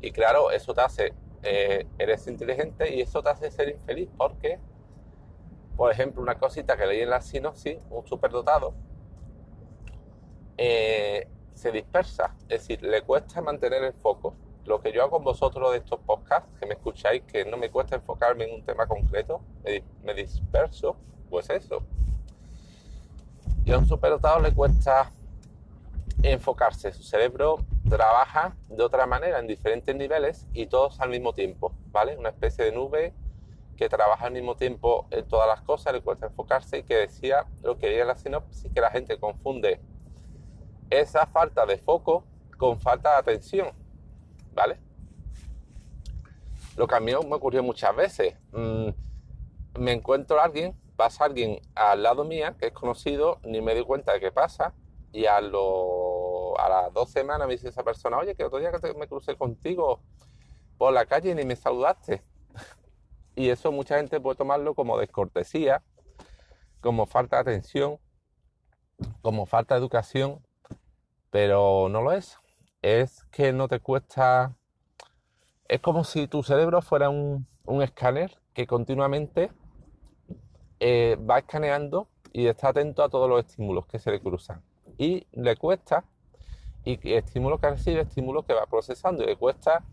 Y 0.00 0.12
claro, 0.12 0.50
eso 0.50 0.72
te 0.72 0.80
hace, 0.80 1.14
eh, 1.42 1.86
eres 1.98 2.26
inteligente 2.26 2.94
y 2.94 3.00
eso 3.00 3.22
te 3.22 3.30
hace 3.30 3.50
ser 3.50 3.70
infeliz 3.70 4.08
porque, 4.16 4.58
por 5.76 5.90
ejemplo, 5.90 6.22
una 6.22 6.38
cosita 6.38 6.76
que 6.76 6.86
leí 6.86 7.00
en 7.00 7.10
la 7.10 7.20
sinopsis, 7.20 7.78
un 7.90 8.06
superdotado, 8.06 8.74
eh, 10.58 11.26
se 11.54 11.72
dispersa, 11.72 12.34
es 12.42 12.60
decir, 12.66 12.82
le 12.82 13.02
cuesta 13.02 13.40
mantener 13.40 13.82
el 13.84 13.94
foco. 13.94 14.34
Lo 14.66 14.80
que 14.80 14.92
yo 14.92 15.02
hago 15.02 15.12
con 15.12 15.24
vosotros 15.24 15.72
de 15.72 15.78
estos 15.78 16.00
podcasts, 16.00 16.50
que 16.58 16.66
me 16.66 16.74
escucháis, 16.74 17.22
que 17.22 17.44
no 17.44 17.56
me 17.56 17.70
cuesta 17.70 17.96
enfocarme 17.96 18.44
en 18.44 18.56
un 18.56 18.64
tema 18.64 18.86
concreto, 18.86 19.40
me, 20.02 20.14
disperso, 20.14 20.96
pues 21.30 21.48
eso. 21.50 21.82
Y 23.64 23.72
a 23.72 23.78
un 23.78 23.86
superdotado 23.86 24.40
le 24.40 24.52
cuesta 24.52 25.12
enfocarse, 26.22 26.92
su 26.92 27.02
cerebro 27.02 27.58
trabaja 27.90 28.56
de 28.68 28.82
otra 28.82 29.06
manera 29.06 29.38
en 29.38 29.46
diferentes 29.46 29.94
niveles 29.94 30.48
y 30.54 30.66
todos 30.66 31.00
al 31.00 31.10
mismo 31.10 31.34
tiempo, 31.34 31.74
¿vale? 31.90 32.16
Una 32.16 32.30
especie 32.30 32.64
de 32.64 32.72
nube 32.72 33.12
que 33.76 33.88
trabaja 33.88 34.26
al 34.26 34.32
mismo 34.32 34.56
tiempo 34.56 35.06
en 35.10 35.26
todas 35.28 35.48
las 35.48 35.60
cosas, 35.62 35.92
le 35.92 36.00
cuesta 36.00 36.26
enfocarse 36.26 36.78
y 36.78 36.82
que 36.84 36.96
decía 36.96 37.46
lo 37.62 37.78
que 37.78 37.88
decía 37.88 38.02
en 38.02 38.08
la 38.08 38.16
sinopsis, 38.16 38.72
que 38.72 38.80
la 38.80 38.90
gente 38.90 39.18
confunde 39.18 39.80
esa 40.88 41.26
falta 41.26 41.66
de 41.66 41.76
foco 41.76 42.24
con 42.56 42.80
falta 42.80 43.10
de 43.12 43.16
atención. 43.16 43.80
¿vale? 44.52 44.78
Lo 46.76 46.86
que 46.86 46.94
a 46.94 47.00
mí 47.00 47.12
me 47.12 47.34
ocurrió 47.34 47.62
muchas 47.62 47.94
veces. 47.94 48.36
Mm, 48.52 48.88
me 49.78 49.92
encuentro 49.92 50.40
a 50.40 50.44
alguien, 50.44 50.76
pasa 50.96 51.24
alguien 51.24 51.60
al 51.74 52.02
lado 52.02 52.24
mía 52.24 52.56
que 52.58 52.66
es 52.66 52.72
conocido, 52.72 53.38
ni 53.44 53.60
me 53.60 53.74
doy 53.74 53.84
cuenta 53.84 54.12
de 54.12 54.20
qué 54.20 54.32
pasa, 54.32 54.74
y 55.12 55.26
a, 55.26 55.40
lo, 55.40 55.58
a 55.58 56.09
las 56.70 56.92
dos 56.92 57.10
semanas 57.10 57.46
me 57.46 57.54
dice 57.54 57.68
esa 57.68 57.82
persona, 57.82 58.18
oye, 58.18 58.34
que 58.34 58.44
otro 58.44 58.58
día 58.58 58.72
que 58.72 58.94
me 58.94 59.08
crucé 59.08 59.36
contigo 59.36 60.00
por 60.78 60.92
la 60.92 61.06
calle 61.06 61.34
ni 61.34 61.44
me 61.44 61.56
saludaste. 61.56 62.22
y 63.36 63.48
eso 63.48 63.72
mucha 63.72 63.96
gente 63.96 64.20
puede 64.20 64.36
tomarlo 64.36 64.74
como 64.74 64.98
descortesía, 64.98 65.82
como 66.80 67.06
falta 67.06 67.36
de 67.36 67.42
atención, 67.42 67.98
como 69.22 69.46
falta 69.46 69.74
de 69.74 69.80
educación, 69.80 70.40
pero 71.30 71.88
no 71.90 72.02
lo 72.02 72.12
es 72.12 72.40
es 72.82 73.24
que 73.30 73.52
no 73.52 73.68
te 73.68 73.80
cuesta... 73.80 74.56
Es 75.68 75.80
como 75.80 76.04
si 76.04 76.26
tu 76.26 76.42
cerebro 76.42 76.82
fuera 76.82 77.10
un, 77.10 77.46
escáner 77.82 78.36
que 78.52 78.66
continuamente 78.66 79.52
eh, 80.80 81.16
va 81.18 81.38
escaneando 81.38 82.08
y 82.32 82.46
está 82.46 82.70
atento 82.70 83.04
a 83.04 83.08
todos 83.08 83.28
los 83.28 83.44
estímulos 83.44 83.86
que 83.86 84.00
se 84.00 84.10
le 84.10 84.20
cruzan. 84.20 84.62
Y 84.98 85.26
le 85.32 85.56
cuesta, 85.56 86.04
y 86.84 87.12
estímulo 87.12 87.58
que 87.58 87.70
recibe, 87.70 88.00
estímulo 88.02 88.44
que 88.44 88.54
va 88.54 88.66
procesando, 88.66 89.22
y 89.22 89.26
le 89.26 89.36
cuesta 89.36 89.84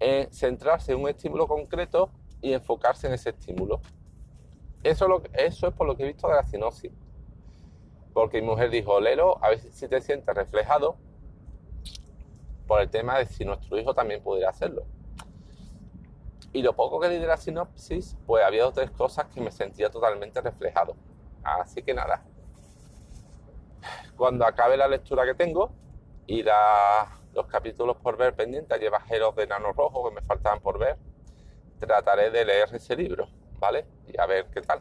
eh, 0.00 0.28
centrarse 0.30 0.92
en 0.92 1.00
un 1.00 1.08
estímulo 1.08 1.48
concreto 1.48 2.10
y 2.40 2.52
enfocarse 2.52 3.08
en 3.08 3.14
ese 3.14 3.30
estímulo. 3.30 3.80
Eso, 4.82 5.22
eso 5.32 5.66
es 5.66 5.74
por 5.74 5.86
lo 5.86 5.96
que 5.96 6.04
he 6.04 6.06
visto 6.06 6.28
de 6.28 6.34
la 6.34 6.44
sinopsis. 6.44 6.92
Porque 8.12 8.40
mi 8.40 8.46
mujer 8.46 8.70
dijo, 8.70 9.00
Lelo, 9.00 9.42
a 9.42 9.50
ver 9.50 9.58
si 9.58 9.88
te 9.88 10.00
sientes 10.00 10.34
reflejado 10.34 10.96
por 12.66 12.80
el 12.80 12.90
tema 12.90 13.18
de 13.18 13.26
si 13.26 13.44
nuestro 13.44 13.78
hijo 13.78 13.94
también 13.94 14.22
pudiera 14.22 14.50
hacerlo. 14.50 14.84
Y 16.52 16.62
lo 16.62 16.74
poco 16.74 17.00
que 17.00 17.08
leí 17.08 17.18
de 17.18 17.26
la 17.26 17.36
sinopsis, 17.36 18.16
pues 18.26 18.44
había 18.44 18.62
dos 18.62 18.74
tres 18.74 18.90
cosas 18.90 19.26
que 19.26 19.40
me 19.40 19.50
sentía 19.50 19.90
totalmente 19.90 20.40
reflejado. 20.40 20.94
Así 21.42 21.82
que 21.82 21.94
nada, 21.94 22.22
cuando 24.16 24.46
acabe 24.46 24.76
la 24.76 24.88
lectura 24.88 25.24
que 25.24 25.34
tengo 25.34 25.70
y 26.28 26.44
los 27.32 27.46
capítulos 27.46 27.96
por 27.96 28.16
ver 28.16 28.36
pendientes, 28.36 28.78
hay 28.78 28.88
bajeros 28.88 29.34
de 29.34 29.46
nano 29.46 29.72
rojo 29.72 30.08
que 30.08 30.14
me 30.14 30.22
faltaban 30.22 30.60
por 30.60 30.78
ver, 30.78 30.96
trataré 31.80 32.30
de 32.30 32.44
leer 32.44 32.68
ese 32.72 32.94
libro, 32.94 33.28
¿vale? 33.58 33.86
Y 34.06 34.20
a 34.20 34.26
ver 34.26 34.46
qué 34.52 34.60
tal. 34.60 34.80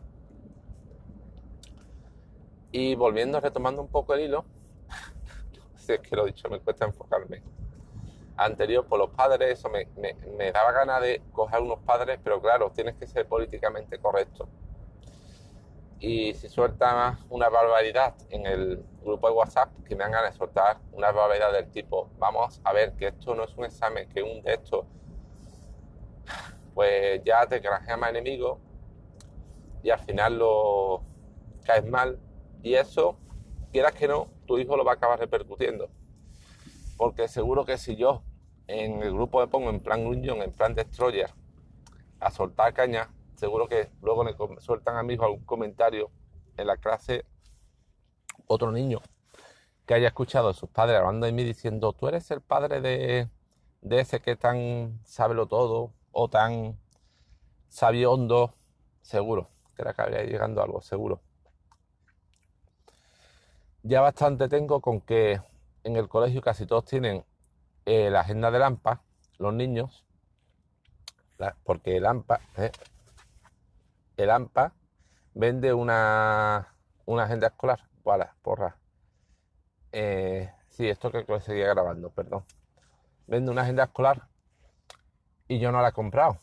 Y 2.71 2.95
volviendo, 2.95 3.39
retomando 3.39 3.81
un 3.81 3.87
poco 3.87 4.13
el 4.13 4.21
hilo, 4.21 4.45
si 5.77 5.93
es 5.93 5.99
que 6.01 6.15
lo 6.15 6.23
he 6.23 6.27
dicho, 6.27 6.49
me 6.49 6.59
cuesta 6.59 6.85
enfocarme 6.85 7.41
anterior 8.37 8.85
por 8.85 8.99
los 8.99 9.09
padres, 9.09 9.57
eso 9.57 9.69
me, 9.69 9.87
daba 10.51 10.71
ganas 10.71 11.01
de 11.01 11.23
coger 11.31 11.59
unos 11.59 11.79
padres, 11.79 12.19
pero 12.23 12.39
claro, 12.39 12.71
tienes 12.71 12.95
que 12.95 13.07
ser 13.07 13.27
políticamente 13.27 13.97
correcto. 13.97 14.47
Y 15.99 16.33
si 16.35 16.47
suelta 16.47 17.17
una 17.29 17.49
barbaridad 17.49 18.15
en 18.29 18.45
el 18.45 18.83
grupo 19.01 19.27
de 19.29 19.33
WhatsApp, 19.33 19.71
que 19.83 19.95
me 19.95 20.03
hagan 20.03 20.31
soltar 20.33 20.77
una 20.91 21.11
barbaridad 21.11 21.51
del 21.51 21.71
tipo, 21.71 22.11
vamos 22.19 22.61
a 22.63 22.73
ver 22.73 22.93
que 22.93 23.07
esto 23.07 23.33
no 23.33 23.45
es 23.45 23.55
un 23.57 23.65
examen, 23.65 24.07
que 24.09 24.21
un 24.21 24.41
estos, 24.45 24.85
pues 26.75 27.23
ya 27.23 27.47
te 27.47 27.59
granjea 27.59 27.97
más 27.97 28.11
enemigos, 28.11 28.59
y 29.81 29.89
al 29.89 29.99
final 29.99 30.37
lo 30.37 31.01
caes 31.65 31.85
mal 31.85 32.19
y 32.61 32.75
eso, 32.75 33.17
quieras 33.71 33.93
que 33.93 34.07
no, 34.07 34.27
tu 34.45 34.57
hijo 34.57 34.77
lo 34.77 34.83
va 34.83 34.91
a 34.91 34.95
acabar 34.95 35.19
repercutiendo. 35.19 35.89
Porque 36.97 37.27
seguro 37.27 37.65
que 37.65 37.77
si 37.77 37.95
yo 37.95 38.23
en 38.67 39.01
el 39.01 39.13
grupo 39.13 39.39
me 39.39 39.47
pongo 39.47 39.69
en 39.69 39.79
plan 39.79 40.05
Union, 40.05 40.41
en 40.41 40.51
plan 40.51 40.75
Destroyer, 40.75 41.29
a 42.19 42.31
soltar 42.31 42.73
caña, 42.73 43.09
seguro 43.37 43.67
que 43.67 43.89
luego 44.01 44.23
me 44.23 44.35
sueltan 44.59 44.97
a 44.97 45.03
mi 45.03 45.13
hijo 45.13 45.23
algún 45.23 45.45
comentario 45.45 46.09
en 46.57 46.67
la 46.67 46.77
clase, 46.77 47.25
otro 48.47 48.71
niño 48.71 48.99
que 49.87 49.93
haya 49.93 50.09
escuchado 50.09 50.49
a 50.49 50.53
sus 50.53 50.69
padres 50.69 50.97
hablando 50.97 51.25
de 51.25 51.31
mí 51.31 51.45
diciendo, 51.45 51.93
tú 51.93 52.09
eres 52.09 52.29
el 52.31 52.41
padre 52.41 52.81
de, 52.81 53.29
de 53.81 53.99
ese 53.99 54.19
que 54.19 54.35
tan 54.35 54.99
lo 55.29 55.47
todo 55.47 55.93
o 56.11 56.29
tan 56.29 56.77
sabiondo, 57.69 58.53
seguro, 59.01 59.49
que 59.75 59.83
era 59.83 59.93
que 59.93 60.27
llegando 60.27 60.61
algo, 60.61 60.81
seguro. 60.81 61.21
Ya 63.81 64.01
bastante 64.01 64.49
tengo 64.49 64.81
con 64.81 64.99
que 64.99 65.39
en 65.85 65.95
el 65.95 66.09
colegio 66.09 66.41
casi 66.41 66.65
todos 66.65 66.83
tienen 66.83 67.23
eh, 67.85 68.09
la 68.09 68.21
agenda 68.21 68.51
de 68.51 68.61
AMPA, 68.61 69.01
los 69.37 69.53
niños, 69.53 70.05
porque 71.63 71.95
el 71.95 72.05
AMPA, 72.05 72.41
eh, 72.57 72.71
el 74.17 74.29
AMPA 74.29 74.73
vende 75.33 75.73
una, 75.73 76.73
agenda 77.07 77.47
escolar. 77.47 77.87
Vale, 78.03 78.27
porra. 78.41 78.77
Eh, 79.91 80.51
sí, 80.69 80.89
esto 80.89 81.11
que 81.11 81.25
seguía 81.39 81.67
grabando, 81.67 82.09
perdón. 82.09 82.43
Vende 83.27 83.51
una 83.51 83.61
agenda 83.61 83.83
escolar 83.83 84.27
y 85.47 85.59
yo 85.59 85.71
no 85.71 85.81
la 85.81 85.89
he 85.89 85.93
comprado. 85.93 86.37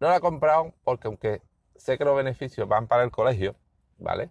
No 0.00 0.08
la 0.08 0.16
he 0.16 0.20
comprado 0.20 0.74
porque 0.84 1.08
aunque 1.08 1.42
sé 1.76 1.98
que 1.98 2.04
los 2.04 2.16
beneficios 2.16 2.68
van 2.68 2.86
para 2.86 3.02
el 3.02 3.10
colegio, 3.10 3.56
¿vale? 3.98 4.30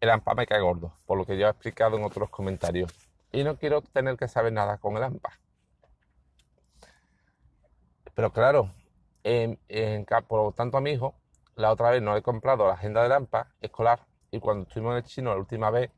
El 0.00 0.10
AMPA 0.10 0.34
me 0.34 0.46
cae 0.46 0.60
gordo, 0.60 0.98
por 1.06 1.16
lo 1.16 1.24
que 1.24 1.38
ya 1.38 1.46
he 1.46 1.50
explicado 1.50 1.96
en 1.96 2.04
otros 2.04 2.28
comentarios 2.30 2.92
y 3.30 3.44
no 3.44 3.56
quiero 3.56 3.82
tener 3.82 4.16
que 4.16 4.28
saber 4.28 4.52
nada 4.52 4.78
con 4.78 4.96
el 4.96 5.02
AMPA. 5.02 5.38
Pero 8.14 8.32
claro, 8.32 8.70
en, 9.24 9.58
por 10.26 10.44
lo 10.44 10.52
tanto 10.52 10.76
a 10.76 10.80
mi 10.80 10.90
hijo, 10.92 11.14
la 11.54 11.70
otra 11.70 11.90
vez 11.90 12.02
no 12.02 12.16
he 12.16 12.22
comprado 12.22 12.66
la 12.66 12.74
agenda 12.74 13.02
del 13.02 13.12
AMPA 13.12 13.48
escolar 13.60 14.00
y 14.30 14.40
cuando 14.40 14.66
estuvimos 14.66 14.92
en 14.92 14.96
el 14.98 15.04
chino 15.04 15.30
la 15.30 15.36
última 15.36 15.70
vez, 15.70 15.90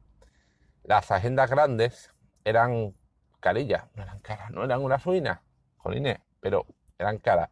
las 0.83 1.11
agendas 1.11 1.51
grandes 1.51 2.13
eran 2.45 2.95
carillas, 3.41 3.85
no 3.95 4.03
eran 4.03 4.19
caras, 4.21 4.51
no 4.51 4.65
eran 4.65 4.83
una 4.83 4.97
ruina, 4.97 5.43
jolines, 5.77 6.19
pero 6.41 6.67
eran 6.99 7.19
caras. 7.19 7.51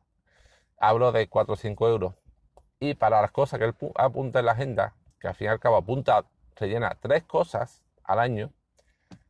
Hablo 0.78 1.12
de 1.12 1.28
4 1.28 1.54
o 1.54 1.56
5 1.56 1.88
euros. 1.88 2.14
Y 2.80 2.94
para 2.94 3.20
las 3.22 3.30
cosas 3.30 3.58
que 3.58 3.66
él 3.66 3.74
apunta 3.94 4.40
en 4.40 4.46
la 4.46 4.52
agenda, 4.52 4.94
que 5.20 5.28
al 5.28 5.34
fin 5.34 5.46
y 5.46 5.50
al 5.50 5.60
cabo 5.60 5.76
apunta, 5.76 6.24
rellena 6.56 6.96
tres 7.00 7.22
cosas 7.22 7.82
al 8.04 8.18
año, 8.18 8.50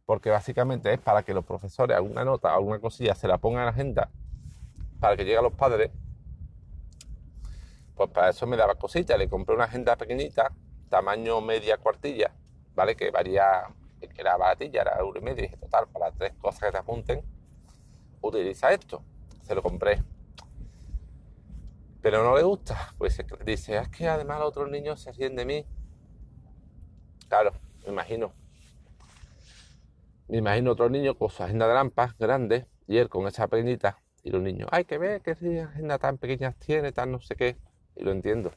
porque 0.07 0.31
básicamente 0.31 0.93
es 0.93 0.99
para 0.99 1.23
que 1.23 1.35
los 1.35 1.45
profesores 1.45 1.97
alguna 1.97 2.25
nota, 2.25 2.55
alguna 2.55 2.79
cosilla 2.79 3.15
se 3.15 3.29
la 3.29 3.39
pongan 3.39 3.61
en 3.61 3.67
la 3.67 3.73
agenda 3.73 4.11
para 5.01 5.17
que 5.17 5.25
llegue 5.25 5.39
a 5.39 5.43
los 5.43 5.53
padres. 5.53 5.91
Pues 7.95 8.11
para 8.11 8.31
eso 8.31 8.47
me 8.47 8.57
daba 8.57 8.75
cosita, 8.75 9.17
le 9.17 9.29
compré 9.29 9.55
una 9.55 9.65
agenda 9.65 9.97
pequeñita, 9.97 10.53
tamaño 10.89 11.41
media 11.41 11.77
cuartilla, 11.79 12.33
¿vale? 12.75 12.97
Que 12.97 13.11
varía, 13.11 13.65
que 14.01 14.21
era 14.21 14.37
baratilla, 14.37 14.83
era 14.83 14.97
euro 14.99 15.21
y 15.21 15.23
medio, 15.23 15.41
y 15.41 15.47
dije, 15.47 15.57
total, 15.57 15.87
para 15.89 16.11
tres 16.13 16.33
cosas 16.35 16.61
que 16.61 16.71
te 16.73 16.79
apunten, 16.79 17.23
utiliza 18.21 18.73
esto. 18.73 19.03
Se 19.43 19.55
lo 19.55 19.63
compré. 19.63 20.03
Pero 22.01 22.25
no 22.25 22.37
le 22.37 22.43
gusta, 22.43 22.95
pues 22.99 23.23
dice, 23.45 23.77
es 23.77 23.89
que 23.89 24.09
además 24.09 24.41
otros 24.41 24.71
niños 24.71 25.01
se 25.01 25.13
ríen 25.13 25.37
de 25.37 25.45
mí. 25.45 25.67
Claro, 27.29 27.53
me 27.85 27.93
imagino. 27.93 28.33
Me 30.29 30.39
imagino 30.39 30.73
otro 30.73 30.89
niño 30.89 31.17
con 31.17 31.31
su 31.31 31.43
agenda 31.43 31.69
de 31.69 31.75
lampas 31.75 32.17
grande 32.19 32.67
y 32.87 32.97
él 32.97 33.09
con 33.09 33.27
esa 33.27 33.49
pequeñita 33.49 33.99
y 34.25 34.31
los 34.31 34.41
niños, 34.41 34.69
hay 34.71 34.85
que 34.85 34.99
ver 34.99 35.21
qué 35.21 35.33
agenda 35.61 35.99
tan 35.99 36.17
pequeñas 36.17 36.57
tiene, 36.57 36.93
tan 36.93 37.11
no 37.11 37.21
sé 37.21 37.35
qué. 37.35 37.57
Y 37.97 38.05
lo 38.05 38.11
entiendo. 38.11 38.53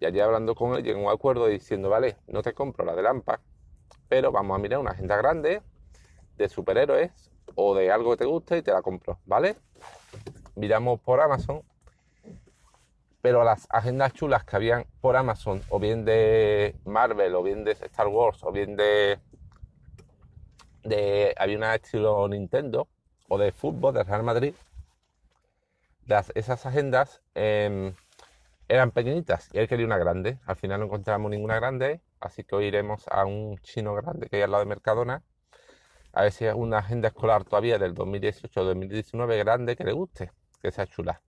Y 0.00 0.06
allí 0.06 0.20
hablando 0.20 0.54
con 0.54 0.74
él, 0.74 0.84
llegué 0.84 0.98
a 0.98 1.02
un 1.02 1.10
acuerdo 1.10 1.46
diciendo, 1.46 1.88
vale, 1.88 2.16
no 2.26 2.42
te 2.42 2.54
compro 2.54 2.84
la 2.84 2.94
de 2.94 3.02
lampas, 3.02 3.40
pero 4.08 4.30
vamos 4.30 4.54
a 4.56 4.58
mirar 4.58 4.78
una 4.78 4.92
agenda 4.92 5.16
grande 5.16 5.62
de 6.36 6.48
superhéroes 6.48 7.10
o 7.54 7.74
de 7.74 7.90
algo 7.90 8.12
que 8.12 8.18
te 8.18 8.24
guste 8.24 8.58
y 8.58 8.62
te 8.62 8.72
la 8.72 8.82
compro, 8.82 9.18
¿vale? 9.26 9.56
Miramos 10.54 11.00
por 11.00 11.20
Amazon, 11.20 11.62
pero 13.20 13.42
las 13.42 13.66
agendas 13.70 14.12
chulas 14.12 14.44
que 14.44 14.54
habían 14.54 14.86
por 15.00 15.16
Amazon, 15.16 15.62
o 15.68 15.80
bien 15.80 16.04
de 16.04 16.76
Marvel, 16.84 17.34
o 17.34 17.42
bien 17.42 17.64
de 17.64 17.72
Star 17.72 18.06
Wars, 18.06 18.44
o 18.44 18.52
bien 18.52 18.76
de 18.76 19.18
había 21.36 21.56
una 21.58 21.74
estilo 21.74 22.26
Nintendo 22.28 22.88
o 23.28 23.36
de 23.36 23.52
fútbol 23.52 23.92
de 23.92 24.04
Real 24.04 24.22
Madrid. 24.22 24.54
Esas 26.34 26.64
agendas 26.66 27.22
em, 27.34 27.94
eran 28.68 28.90
pequeñitas 28.90 29.48
y 29.52 29.58
él 29.58 29.68
quería 29.68 29.86
una 29.86 29.98
grande. 29.98 30.38
Al 30.46 30.56
final 30.56 30.80
no 30.80 30.86
encontramos 30.86 31.30
ninguna 31.30 31.56
grande, 31.56 32.00
así 32.20 32.44
que 32.44 32.56
hoy 32.56 32.66
iremos 32.66 33.06
a 33.08 33.24
un 33.24 33.58
chino 33.58 33.94
grande 33.94 34.28
que 34.28 34.36
hay 34.36 34.42
al 34.42 34.50
lado 34.50 34.64
de 34.64 34.68
Mercadona. 34.68 35.22
A 36.12 36.22
ver 36.22 36.32
si 36.32 36.46
es 36.46 36.54
una 36.54 36.78
agenda 36.78 37.08
escolar 37.08 37.44
todavía 37.44 37.78
del 37.78 37.94
2018 37.94 38.60
o 38.60 38.64
2019 38.64 39.38
grande 39.38 39.76
que 39.76 39.84
le 39.84 39.92
guste, 39.92 40.32
que 40.62 40.72
sea 40.72 40.86
chula. 40.86 41.20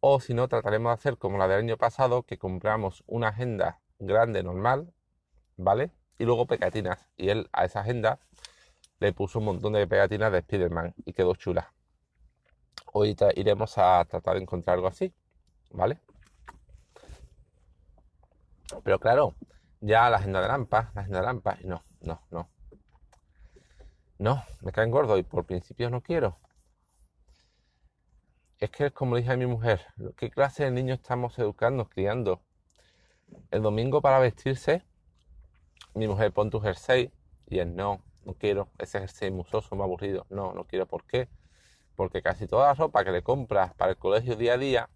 O 0.00 0.20
si 0.20 0.34
no, 0.34 0.48
trataremos 0.48 0.90
de 0.90 0.94
hacer 0.94 1.18
como 1.18 1.38
la 1.38 1.46
del 1.48 1.58
año 1.58 1.76
pasado, 1.76 2.22
que 2.22 2.38
compramos 2.38 3.04
una 3.06 3.28
agenda 3.28 3.80
grande 3.98 4.42
normal, 4.42 4.92
¿vale? 5.56 5.90
y 6.18 6.24
luego 6.24 6.46
pegatinas. 6.46 7.06
Y 7.16 7.28
él 7.30 7.48
a 7.52 7.64
esa 7.64 7.80
agenda 7.80 8.18
le 9.00 9.12
puso 9.12 9.38
un 9.38 9.46
montón 9.46 9.74
de 9.74 9.86
pegatinas 9.86 10.32
de 10.32 10.38
Spider-Man 10.38 10.94
y 11.04 11.12
quedó 11.12 11.34
chula. 11.34 11.72
Hoy 12.92 13.16
iremos 13.34 13.78
a 13.78 14.04
tratar 14.04 14.36
de 14.36 14.42
encontrar 14.42 14.76
algo 14.76 14.88
así, 14.88 15.14
¿vale? 15.70 16.00
Pero 18.82 18.98
claro, 18.98 19.34
ya 19.80 20.10
la 20.10 20.16
agenda 20.16 20.40
de 20.40 20.48
lampas, 20.48 20.94
la 20.94 21.02
agenda 21.02 21.20
de 21.20 21.26
lampas, 21.26 21.64
no, 21.64 21.82
no, 22.00 22.20
no. 22.30 22.48
No, 24.18 24.44
me 24.62 24.72
caen 24.72 24.90
gordo 24.90 25.18
y 25.18 25.22
por 25.22 25.44
principio 25.44 25.90
no 25.90 26.00
quiero. 26.00 26.38
Es 28.58 28.70
que, 28.70 28.90
como 28.90 29.16
dije 29.16 29.32
a 29.32 29.36
mi 29.36 29.46
mujer, 29.46 29.86
¿qué 30.16 30.30
clase 30.30 30.64
de 30.64 30.70
niños 30.70 31.00
estamos 31.00 31.38
educando, 31.38 31.88
criando? 31.88 32.40
El 33.50 33.60
domingo 33.60 34.00
para 34.00 34.18
vestirse 34.18 34.82
mi 35.94 36.08
mujer 36.08 36.32
pon 36.32 36.50
tu 36.50 36.60
jersey 36.60 37.10
y 37.46 37.58
él 37.58 37.74
no, 37.74 38.02
no 38.24 38.34
quiero, 38.34 38.68
ese 38.78 38.98
jersey 38.98 39.30
musoso, 39.30 39.74
muy 39.76 39.84
aburrido, 39.84 40.26
no, 40.30 40.52
no 40.52 40.64
quiero, 40.64 40.86
¿por 40.86 41.04
qué? 41.04 41.28
Porque 41.96 42.22
casi 42.22 42.46
toda 42.46 42.68
la 42.68 42.74
ropa 42.74 43.04
que 43.04 43.10
le 43.10 43.22
compras 43.22 43.74
para 43.74 43.92
el 43.92 43.96
colegio 43.96 44.36
día 44.36 44.54
a 44.54 44.58
día, 44.58 44.90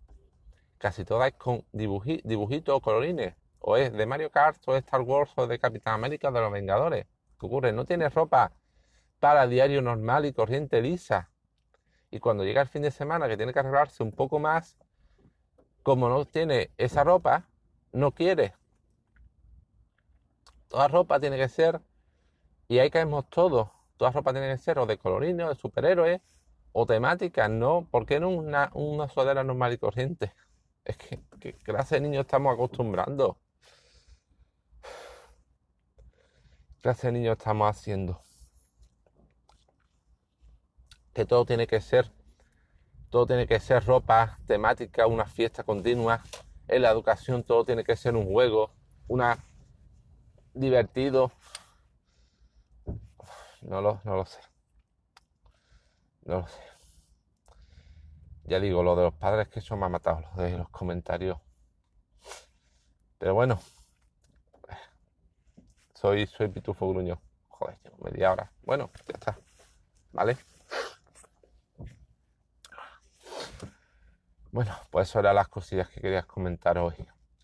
casi 0.78 1.04
toda 1.04 1.28
es 1.28 1.34
con 1.34 1.64
dibujitos 1.72 2.74
o 2.74 2.80
colorines, 2.80 3.34
o 3.58 3.76
es 3.76 3.92
de 3.92 4.06
Mario 4.06 4.30
Kart, 4.30 4.62
o 4.66 4.74
de 4.74 4.78
Star 4.78 5.00
Wars, 5.00 5.32
o 5.36 5.46
de 5.46 5.58
Capitán 5.58 5.94
América, 5.94 6.28
o 6.28 6.32
de 6.32 6.40
los 6.40 6.52
Vengadores. 6.52 7.06
¿Qué 7.38 7.46
ocurre? 7.46 7.72
No 7.72 7.84
tiene 7.84 8.08
ropa 8.08 8.52
para 9.18 9.46
diario 9.46 9.82
normal 9.82 10.26
y 10.26 10.32
corriente 10.32 10.80
lisa. 10.80 11.30
Y 12.10 12.18
cuando 12.18 12.44
llega 12.44 12.62
el 12.62 12.68
fin 12.68 12.82
de 12.82 12.90
semana 12.90 13.28
que 13.28 13.36
tiene 13.36 13.52
que 13.52 13.60
arreglarse 13.60 14.02
un 14.02 14.12
poco 14.12 14.38
más, 14.38 14.76
como 15.82 16.08
no 16.08 16.24
tiene 16.24 16.70
esa 16.76 17.04
ropa, 17.04 17.48
no 17.92 18.12
quiere. 18.12 18.54
Toda 20.68 20.88
ropa 20.88 21.20
tiene 21.20 21.36
que 21.36 21.48
ser, 21.48 21.80
y 22.68 22.78
ahí 22.78 22.90
caemos 22.90 23.28
todos, 23.28 23.68
toda 23.96 24.10
ropa 24.10 24.32
tiene 24.32 24.48
que 24.48 24.58
ser 24.58 24.78
o 24.78 24.86
de 24.86 24.98
colorines, 24.98 25.46
o 25.46 25.48
de 25.48 25.54
superhéroes, 25.54 26.20
o 26.72 26.86
temáticas, 26.86 27.50
¿no? 27.50 27.86
¿Por 27.90 28.06
qué 28.06 28.20
no 28.20 28.28
una, 28.30 28.70
una 28.74 29.08
sudadera 29.08 29.44
normal 29.44 29.72
y 29.72 29.78
corriente? 29.78 30.32
Es 30.84 30.96
que, 30.96 31.20
¿qué 31.38 31.52
clase 31.54 31.96
de 31.96 32.00
niños 32.00 32.22
estamos 32.22 32.54
acostumbrando? 32.54 33.38
¿Qué 34.82 36.80
clase 36.82 37.08
de 37.08 37.12
niños 37.12 37.36
estamos 37.36 37.68
haciendo? 37.68 38.20
Que 41.12 41.26
todo 41.26 41.44
tiene 41.44 41.66
que 41.66 41.80
ser, 41.82 42.10
todo 43.10 43.26
tiene 43.26 43.46
que 43.46 43.60
ser 43.60 43.84
ropa 43.84 44.38
temática, 44.46 45.06
una 45.06 45.26
fiesta 45.26 45.64
continua. 45.64 46.22
En 46.66 46.82
la 46.82 46.90
educación 46.90 47.42
todo 47.42 47.64
tiene 47.64 47.84
que 47.84 47.96
ser 47.96 48.16
un 48.16 48.24
juego, 48.24 48.72
una 49.06 49.38
divertido. 50.54 51.32
No 53.62 53.80
lo, 53.80 54.00
no 54.04 54.16
lo 54.16 54.24
sé. 54.24 54.49
No 56.30 56.42
lo 56.42 56.46
sé. 56.46 56.60
Ya 58.44 58.60
digo, 58.60 58.84
lo 58.84 58.94
de 58.94 59.02
los 59.02 59.14
padres 59.14 59.48
que 59.48 59.58
eso 59.58 59.76
me 59.76 59.86
ha 59.86 59.88
matado, 59.88 60.20
lo 60.36 60.42
de 60.44 60.56
los 60.56 60.68
comentarios. 60.68 61.40
Pero 63.18 63.34
bueno. 63.34 63.60
Soy, 65.92 66.28
soy 66.28 66.46
pitufo 66.46 66.88
gruño. 66.88 67.20
Joder, 67.48 67.80
llevo 67.82 67.96
media 68.04 68.30
hora. 68.30 68.52
Bueno, 68.62 68.92
ya 69.08 69.14
está. 69.14 69.38
¿Vale? 70.12 70.36
Bueno, 74.52 74.72
pues 74.92 75.08
eso 75.08 75.18
eran 75.18 75.34
las 75.34 75.48
cosillas 75.48 75.88
que 75.88 76.00
querías 76.00 76.26
comentar 76.26 76.78
hoy. 76.78 76.94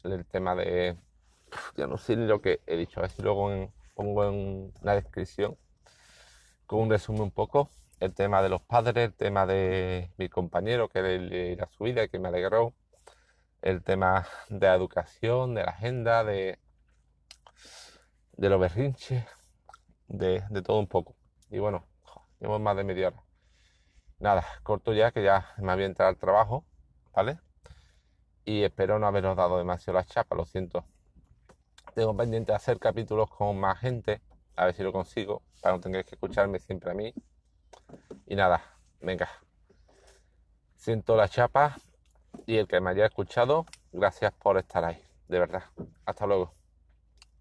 El 0.04 0.24
tema 0.26 0.54
de... 0.54 0.96
Ya 1.76 1.88
no 1.88 1.98
sé 1.98 2.14
ni 2.14 2.28
lo 2.28 2.40
que 2.40 2.60
he 2.66 2.76
dicho, 2.76 3.00
a 3.00 3.02
ver 3.02 3.10
si 3.10 3.20
luego 3.20 3.72
pongo 3.94 4.24
en 4.26 4.72
la 4.80 4.94
descripción 4.94 5.58
con 6.66 6.82
un 6.82 6.90
resumen 6.90 7.22
un 7.22 7.30
poco 7.32 7.68
el 8.00 8.14
tema 8.14 8.42
de 8.42 8.48
los 8.48 8.62
padres, 8.62 8.96
el 8.96 9.14
tema 9.14 9.46
de 9.46 10.12
mi 10.18 10.28
compañero 10.28 10.88
que 10.88 11.02
le 11.02 11.58
su 11.70 11.84
vida 11.84 12.04
y 12.04 12.08
que 12.08 12.18
me 12.18 12.28
alegró, 12.28 12.74
el 13.62 13.82
tema 13.82 14.26
de 14.48 14.66
la 14.66 14.74
educación, 14.74 15.54
de 15.54 15.64
la 15.64 15.70
agenda, 15.70 16.24
de, 16.24 16.58
los 18.36 18.60
berrinches, 18.60 19.24
de, 20.08 20.42
todo 20.64 20.78
un 20.78 20.86
poco. 20.86 21.16
Y 21.50 21.58
bueno, 21.58 21.84
llevamos 22.38 22.60
más 22.60 22.76
de 22.76 22.84
media 22.84 23.08
hora. 23.08 23.22
Nada, 24.18 24.44
corto 24.62 24.92
ya 24.92 25.10
que 25.10 25.22
ya 25.22 25.52
me 25.58 25.72
había 25.72 25.86
entrado 25.86 26.10
al 26.10 26.16
trabajo, 26.16 26.64
¿vale? 27.12 27.38
Y 28.44 28.62
espero 28.62 28.98
no 28.98 29.06
haberos 29.06 29.36
dado 29.36 29.58
demasiado 29.58 29.98
la 29.98 30.04
chapa, 30.04 30.36
lo 30.36 30.44
siento. 30.44 30.84
Tengo 31.94 32.16
pendiente 32.16 32.52
hacer 32.52 32.78
capítulos 32.78 33.30
con 33.30 33.58
más 33.58 33.80
gente, 33.80 34.20
a 34.54 34.66
ver 34.66 34.74
si 34.74 34.82
lo 34.82 34.92
consigo, 34.92 35.42
para 35.60 35.74
no 35.74 35.80
tener 35.80 36.04
que 36.04 36.14
escucharme 36.14 36.60
siempre 36.60 36.90
a 36.90 36.94
mí. 36.94 37.12
Y 38.26 38.34
nada, 38.34 38.62
venga. 39.00 39.28
Siento 40.76 41.16
la 41.16 41.28
chapa 41.28 41.76
y 42.46 42.56
el 42.56 42.68
que 42.68 42.80
me 42.80 42.90
haya 42.90 43.06
escuchado, 43.06 43.66
gracias 43.92 44.32
por 44.32 44.58
estar 44.58 44.84
ahí, 44.84 45.02
de 45.28 45.38
verdad. 45.38 45.64
Hasta 46.04 46.26
luego. 46.26 46.52